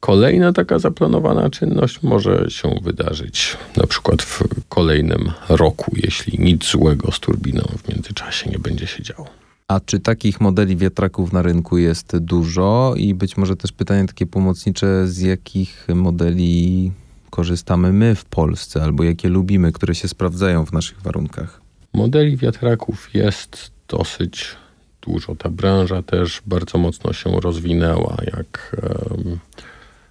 Kolejna 0.00 0.52
taka 0.52 0.78
zaplanowana 0.78 1.50
czynność 1.50 2.02
może 2.02 2.46
się 2.48 2.74
wydarzyć 2.82 3.56
na 3.76 3.86
przykład 3.86 4.22
w 4.22 4.42
kolejnym 4.68 5.32
roku, 5.48 5.92
jeśli 5.96 6.38
nic 6.38 6.64
złego 6.70 7.12
z 7.12 7.20
turbiną 7.20 7.62
w 7.78 7.88
międzyczasie 7.88 8.50
nie 8.50 8.58
będzie 8.58 8.86
się 8.86 9.02
działo. 9.02 9.45
A 9.68 9.80
czy 9.80 10.00
takich 10.00 10.40
modeli 10.40 10.76
wiatraków 10.76 11.32
na 11.32 11.42
rynku 11.42 11.78
jest 11.78 12.16
dużo? 12.18 12.94
I 12.96 13.14
być 13.14 13.36
może 13.36 13.56
też 13.56 13.72
pytanie 13.72 14.06
takie 14.06 14.26
pomocnicze, 14.26 15.06
z 15.06 15.18
jakich 15.18 15.86
modeli 15.94 16.92
korzystamy 17.30 17.92
my 17.92 18.14
w 18.14 18.24
Polsce, 18.24 18.82
albo 18.82 19.04
jakie 19.04 19.28
lubimy, 19.28 19.72
które 19.72 19.94
się 19.94 20.08
sprawdzają 20.08 20.66
w 20.66 20.72
naszych 20.72 21.00
warunkach? 21.00 21.60
Modeli 21.92 22.36
wiatraków 22.36 23.14
jest 23.14 23.70
dosyć 23.88 24.56
dużo. 25.00 25.36
Ta 25.36 25.50
branża 25.50 26.02
też 26.02 26.42
bardzo 26.46 26.78
mocno 26.78 27.12
się 27.12 27.40
rozwinęła. 27.40 28.16
Jak 28.36 28.76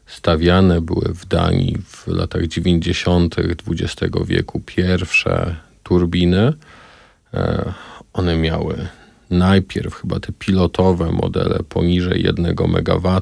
stawiane 0.05 0.81
były 0.81 1.13
w 1.13 1.25
Danii 1.25 1.77
w 1.85 2.07
latach 2.07 2.47
90. 2.47 3.35
XX 3.67 4.15
wieku 4.25 4.61
pierwsze 4.65 5.55
turbiny, 5.83 6.53
e, 7.33 7.73
one 8.13 8.37
miały 8.37 8.87
najpierw 9.29 9.95
chyba 9.95 10.19
te 10.19 10.33
pilotowe 10.39 11.11
modele 11.11 11.59
poniżej 11.69 12.23
1 12.23 12.45
MW, 12.45 13.21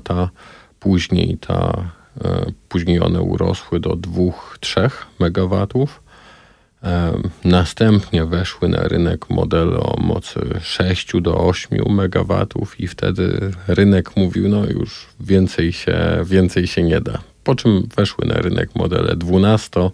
później 0.80 1.38
ta, 1.38 1.92
e, 2.26 2.46
później 2.70 3.02
one 3.02 3.22
urosły 3.22 3.80
do 3.80 3.90
2-3 3.90 4.90
MW. 5.20 5.68
E, 6.84 7.14
następnie 7.44 8.26
weszły 8.26 8.70
na 8.70 8.82
rynek 8.82 9.30
modele 9.30 9.78
o 9.78 9.98
mocy 10.02 10.40
6 10.62 11.22
do 11.22 11.38
8 11.38 11.80
MW 11.88 12.48
i 12.80 12.88
wtedy 12.88 13.52
rynek 13.68 14.16
mówił, 14.16 14.50
no 14.50 14.66
już 14.66 15.08
więcej 15.20 15.74
się, 15.74 15.98
więcej 16.26 16.68
się 16.68 16.84
nie 16.84 17.02
da. 17.02 17.20
Po 17.44 17.56
czym 17.56 17.88
weszły 17.98 18.26
na 18.28 18.36
rynek 18.36 18.76
modele 18.76 19.16
12, 19.16 19.92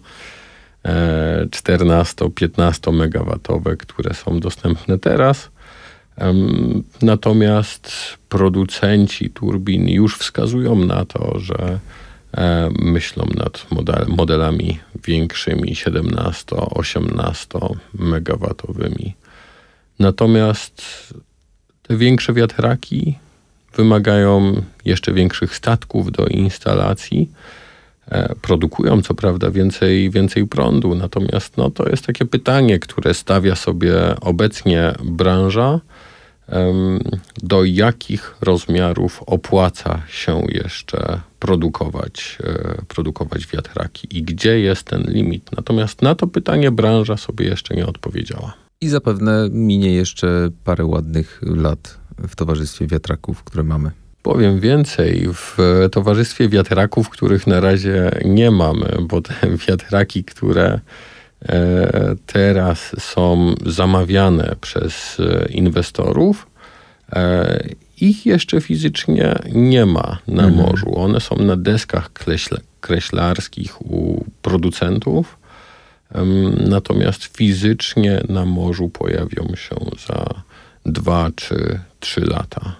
14, 1.50 2.30
15 2.34 2.90
MW, 2.90 3.38
które 3.78 4.14
są 4.14 4.40
dostępne 4.40 4.98
teraz. 4.98 5.50
Natomiast 7.02 7.92
producenci 8.28 9.30
turbin 9.30 9.88
już 9.88 10.18
wskazują 10.18 10.76
na 10.76 11.04
to, 11.04 11.38
że 11.38 11.78
e, 12.34 12.70
myślą 12.78 13.28
nad 13.36 13.66
model, 13.70 14.06
modelami 14.08 14.78
większymi 15.04 15.74
17-18 15.74 17.76
megawatowymi. 17.94 19.14
Natomiast 19.98 20.82
te 21.82 21.96
większe 21.96 22.32
wiatraki 22.32 23.18
wymagają 23.76 24.62
jeszcze 24.84 25.12
większych 25.12 25.56
statków 25.56 26.12
do 26.12 26.26
instalacji. 26.26 27.30
E, 28.08 28.34
produkują 28.42 29.02
co 29.02 29.14
prawda 29.14 29.50
więcej, 29.50 30.10
więcej 30.10 30.46
prądu, 30.46 30.94
natomiast 30.94 31.56
no, 31.56 31.70
to 31.70 31.88
jest 31.88 32.06
takie 32.06 32.24
pytanie, 32.24 32.78
które 32.78 33.14
stawia 33.14 33.56
sobie 33.56 33.94
obecnie 34.20 34.94
branża 35.04 35.80
do 37.42 37.64
jakich 37.64 38.36
rozmiarów 38.40 39.22
opłaca 39.26 40.02
się 40.08 40.42
jeszcze 40.48 41.20
produkować, 41.38 42.38
e, 42.44 42.82
produkować 42.88 43.46
wiatraki 43.46 44.18
i 44.18 44.22
gdzie 44.22 44.60
jest 44.60 44.82
ten 44.82 45.02
limit. 45.02 45.50
Natomiast 45.56 46.02
na 46.02 46.14
to 46.14 46.26
pytanie 46.26 46.70
branża 46.70 47.16
sobie 47.16 47.46
jeszcze 47.46 47.74
nie 47.74 47.86
odpowiedziała. 47.86 48.54
I 48.80 48.88
zapewne 48.88 49.48
minie 49.50 49.94
jeszcze 49.94 50.48
parę 50.64 50.84
ładnych 50.84 51.40
lat 51.42 51.98
w 52.28 52.36
towarzystwie 52.36 52.86
wiatraków, 52.86 53.44
które 53.44 53.62
mamy. 53.62 53.90
Powiem 54.22 54.60
więcej, 54.60 55.28
w 55.34 55.56
towarzystwie 55.92 56.48
wiatraków, 56.48 57.08
których 57.08 57.46
na 57.46 57.60
razie 57.60 58.10
nie 58.24 58.50
mamy, 58.50 58.96
bo 59.00 59.20
te 59.20 59.34
wiatraki, 59.68 60.24
które 60.24 60.80
teraz 62.26 62.92
są 62.98 63.54
zamawiane 63.66 64.56
przez 64.60 65.20
e, 65.20 65.48
inwestorów. 65.52 66.46
E, 67.12 67.64
ich 68.00 68.26
jeszcze 68.26 68.60
fizycznie 68.60 69.38
nie 69.52 69.86
ma 69.86 70.18
na 70.28 70.44
mhm. 70.44 70.54
morzu. 70.54 70.98
One 70.98 71.20
są 71.20 71.36
na 71.36 71.56
deskach 71.56 72.10
kreślarskich 72.80 73.82
u 73.82 74.24
producentów, 74.42 75.38
natomiast 76.68 77.24
fizycznie 77.24 78.22
na 78.28 78.44
morzu 78.46 78.88
pojawią 78.88 79.56
się 79.56 79.76
za 80.06 80.24
dwa 80.86 81.30
czy 81.36 81.80
trzy 82.00 82.20
lata. 82.20 82.76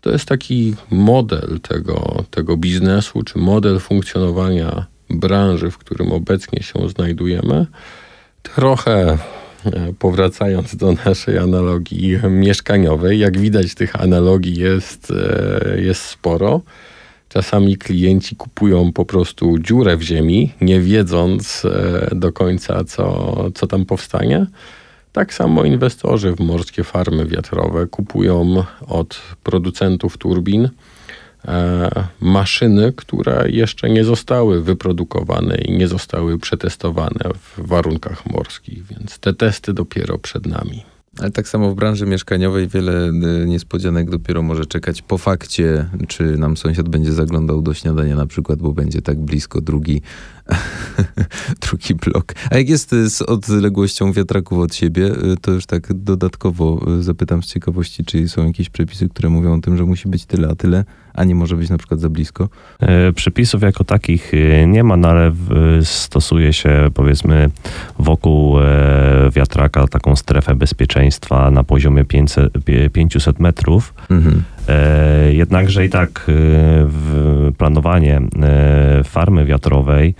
To 0.00 0.10
jest 0.10 0.24
taki 0.24 0.74
model 0.90 1.60
tego, 1.62 2.24
tego 2.30 2.56
biznesu, 2.56 3.22
czy 3.22 3.38
model 3.38 3.80
funkcjonowania 3.80 4.86
branży, 5.10 5.70
w 5.70 5.78
którym 5.78 6.12
obecnie 6.12 6.62
się 6.62 6.88
znajdujemy, 6.88 7.66
trochę 8.42 9.18
e, 9.64 9.92
powracając 9.98 10.76
do 10.76 10.92
naszej 11.04 11.38
analogii 11.38 12.18
mieszkaniowej, 12.30 13.18
jak 13.18 13.38
widać 13.38 13.74
tych 13.74 14.02
analogii 14.02 14.56
jest, 14.56 15.10
e, 15.10 15.80
jest 15.80 16.02
sporo. 16.02 16.60
Czasami 17.28 17.76
klienci 17.76 18.36
kupują 18.36 18.92
po 18.92 19.04
prostu 19.04 19.58
dziurę 19.58 19.96
w 19.96 20.02
ziemi, 20.02 20.52
nie 20.60 20.80
wiedząc 20.80 21.64
e, 21.64 22.08
do 22.14 22.32
końca, 22.32 22.84
co, 22.84 23.34
co 23.54 23.66
tam 23.66 23.84
powstanie. 23.84 24.46
Tak 25.12 25.34
samo 25.34 25.64
inwestorzy 25.64 26.32
w 26.32 26.40
morskie 26.40 26.84
farmy 26.84 27.26
wiatrowe 27.26 27.86
kupują 27.86 28.64
od 28.86 29.20
producentów 29.42 30.18
turbin 30.18 30.68
maszyny, 32.20 32.92
które 32.96 33.44
jeszcze 33.50 33.90
nie 33.90 34.04
zostały 34.04 34.62
wyprodukowane 34.62 35.56
i 35.56 35.78
nie 35.78 35.88
zostały 35.88 36.38
przetestowane 36.38 37.30
w 37.34 37.66
warunkach 37.68 38.26
morskich, 38.26 38.86
więc 38.86 39.18
te 39.18 39.34
testy 39.34 39.72
dopiero 39.72 40.18
przed 40.18 40.46
nami. 40.46 40.84
Ale 41.18 41.30
tak 41.30 41.48
samo 41.48 41.70
w 41.70 41.74
branży 41.74 42.06
mieszkaniowej 42.06 42.68
wiele 42.68 43.08
e, 43.08 43.12
niespodzianek 43.46 44.10
dopiero 44.10 44.42
może 44.42 44.66
czekać 44.66 45.02
po 45.02 45.18
fakcie, 45.18 45.88
czy 46.08 46.22
nam 46.24 46.56
sąsiad 46.56 46.88
będzie 46.88 47.12
zaglądał 47.12 47.62
do 47.62 47.74
śniadania 47.74 48.16
na 48.16 48.26
przykład, 48.26 48.58
bo 48.58 48.72
będzie 48.72 49.02
tak 49.02 49.18
blisko 49.18 49.60
drugi, 49.60 50.02
drugi 51.68 51.94
blok. 51.94 52.34
A 52.50 52.58
jak 52.58 52.68
jest 52.68 52.90
z 52.90 53.22
odległością 53.22 54.12
wiatraków 54.12 54.58
od 54.58 54.74
siebie, 54.74 55.06
e, 55.06 55.36
to 55.40 55.50
już 55.50 55.66
tak 55.66 55.94
dodatkowo 55.94 56.86
zapytam 57.00 57.42
z 57.42 57.46
ciekawości, 57.46 58.04
czy 58.04 58.28
są 58.28 58.46
jakieś 58.46 58.70
przepisy, 58.70 59.08
które 59.08 59.28
mówią 59.28 59.54
o 59.54 59.60
tym, 59.60 59.76
że 59.76 59.84
musi 59.84 60.08
być 60.08 60.26
tyle, 60.26 60.48
a 60.48 60.54
tyle 60.54 60.84
a 61.18 61.24
nie 61.24 61.34
może 61.34 61.56
być 61.56 61.70
na 61.70 61.78
przykład 61.78 62.00
za 62.00 62.08
blisko? 62.08 62.48
E, 62.80 63.12
przepisów 63.12 63.62
jako 63.62 63.84
takich 63.84 64.32
e, 64.34 64.66
nie 64.66 64.84
ma, 64.84 64.96
no 64.96 65.08
ale 65.08 65.32
stosuje 65.82 66.52
się 66.52 66.88
powiedzmy 66.94 67.50
wokół 67.98 68.60
e, 68.60 68.64
wiatraka 69.34 69.86
taką 69.86 70.16
strefę 70.16 70.54
bezpieczeństwa 70.54 71.50
na 71.50 71.64
poziomie 71.64 72.04
500, 72.04 72.52
500 72.92 73.40
metrów. 73.40 73.94
Mhm. 74.10 74.42
Jednakże 75.30 75.86
i 75.86 75.90
tak 75.90 76.30
planowanie 77.58 78.20
farmy 79.04 79.44
wiatrowej 79.44 80.14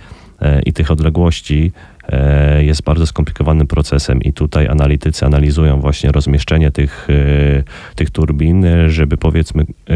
i 0.65 0.73
tych 0.73 0.91
odległości 0.91 1.71
e, 2.07 2.63
jest 2.63 2.83
bardzo 2.83 3.07
skomplikowanym 3.07 3.67
procesem 3.67 4.21
i 4.21 4.33
tutaj 4.33 4.67
analitycy 4.67 5.25
analizują 5.25 5.79
właśnie 5.79 6.11
rozmieszczenie 6.11 6.71
tych, 6.71 7.07
e, 7.09 7.95
tych 7.95 8.09
turbin, 8.09 8.65
e, 8.65 8.89
żeby 8.89 9.17
powiedzmy 9.17 9.63
e, 9.63 9.95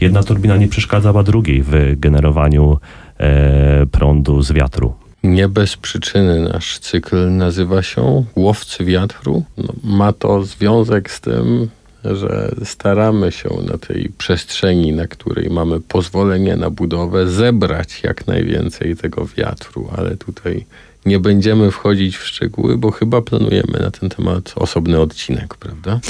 jedna 0.00 0.22
turbina 0.22 0.56
nie 0.56 0.68
przeszkadzała 0.68 1.22
drugiej 1.22 1.62
w 1.62 1.72
generowaniu 1.96 2.78
e, 3.18 3.86
prądu 3.86 4.42
z 4.42 4.52
wiatru. 4.52 4.94
Nie 5.24 5.48
bez 5.48 5.76
przyczyny 5.76 6.40
nasz 6.40 6.78
cykl 6.78 7.30
nazywa 7.30 7.82
się 7.82 8.24
Łowcy 8.36 8.84
Wiatru. 8.84 9.44
No, 9.58 9.72
ma 9.84 10.12
to 10.12 10.42
związek 10.44 11.10
z 11.10 11.20
tym, 11.20 11.68
że 12.04 12.54
staramy 12.64 13.32
się 13.32 13.48
na 13.72 13.78
tej 13.78 14.12
przestrzeni, 14.18 14.92
na 14.92 15.06
której 15.06 15.50
mamy 15.50 15.80
pozwolenie 15.80 16.56
na 16.56 16.70
budowę, 16.70 17.28
zebrać 17.28 18.02
jak 18.02 18.26
najwięcej 18.26 18.96
tego 18.96 19.26
wiatru, 19.26 19.88
ale 19.96 20.16
tutaj 20.16 20.64
nie 21.06 21.18
będziemy 21.18 21.70
wchodzić 21.70 22.16
w 22.16 22.26
szczegóły, 22.26 22.78
bo 22.78 22.90
chyba 22.90 23.22
planujemy 23.22 23.78
na 23.80 23.90
ten 23.90 24.08
temat 24.08 24.52
osobny 24.56 25.00
odcinek, 25.00 25.54
prawda? 25.54 26.00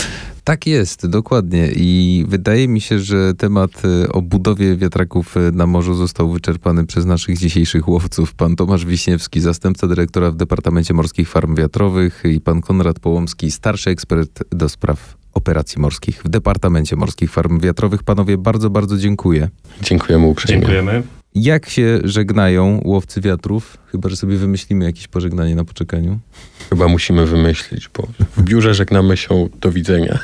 Tak 0.44 0.66
jest, 0.66 1.06
dokładnie. 1.06 1.68
I 1.76 2.24
wydaje 2.28 2.68
mi 2.68 2.80
się, 2.80 2.98
że 2.98 3.34
temat 3.34 3.70
y, 3.84 4.12
o 4.12 4.22
budowie 4.22 4.76
wiatraków 4.76 5.36
y, 5.36 5.52
na 5.52 5.66
morzu 5.66 5.94
został 5.94 6.30
wyczerpany 6.30 6.86
przez 6.86 7.06
naszych 7.06 7.38
dzisiejszych 7.38 7.88
łowców. 7.88 8.34
Pan 8.34 8.56
Tomasz 8.56 8.86
Wiśniewski, 8.86 9.40
zastępca 9.40 9.86
dyrektora 9.86 10.30
w 10.30 10.36
Departamencie 10.36 10.94
Morskich 10.94 11.28
Farm 11.28 11.54
Wiatrowych 11.54 12.22
i 12.24 12.40
pan 12.40 12.60
Konrad 12.60 13.00
Połomski, 13.00 13.50
starszy 13.50 13.90
ekspert 13.90 14.44
do 14.50 14.68
spraw 14.68 15.21
operacji 15.34 15.80
morskich 15.80 16.22
w 16.24 16.28
Departamencie 16.28 16.96
Morskich 16.96 17.30
Farm 17.30 17.60
Wiatrowych. 17.60 18.02
Panowie, 18.02 18.38
bardzo, 18.38 18.70
bardzo 18.70 18.98
dziękuję. 18.98 19.48
Dziękujemy 19.82 20.26
uprzejmie. 20.26 20.60
Dziękujemy. 20.60 21.02
Jak 21.34 21.68
się 21.68 22.00
żegnają 22.04 22.80
łowcy 22.84 23.20
wiatrów? 23.20 23.78
Chyba, 23.86 24.08
że 24.08 24.16
sobie 24.16 24.36
wymyślimy 24.36 24.84
jakieś 24.84 25.08
pożegnanie 25.08 25.54
na 25.54 25.64
poczekaniu. 25.64 26.18
Chyba 26.70 26.88
musimy 26.88 27.26
wymyślić, 27.26 27.88
bo 27.96 28.08
w 28.36 28.42
biurze 28.42 28.74
żegnamy 28.74 29.16
się 29.16 29.48
do 29.60 29.72
widzenia. 29.72 30.18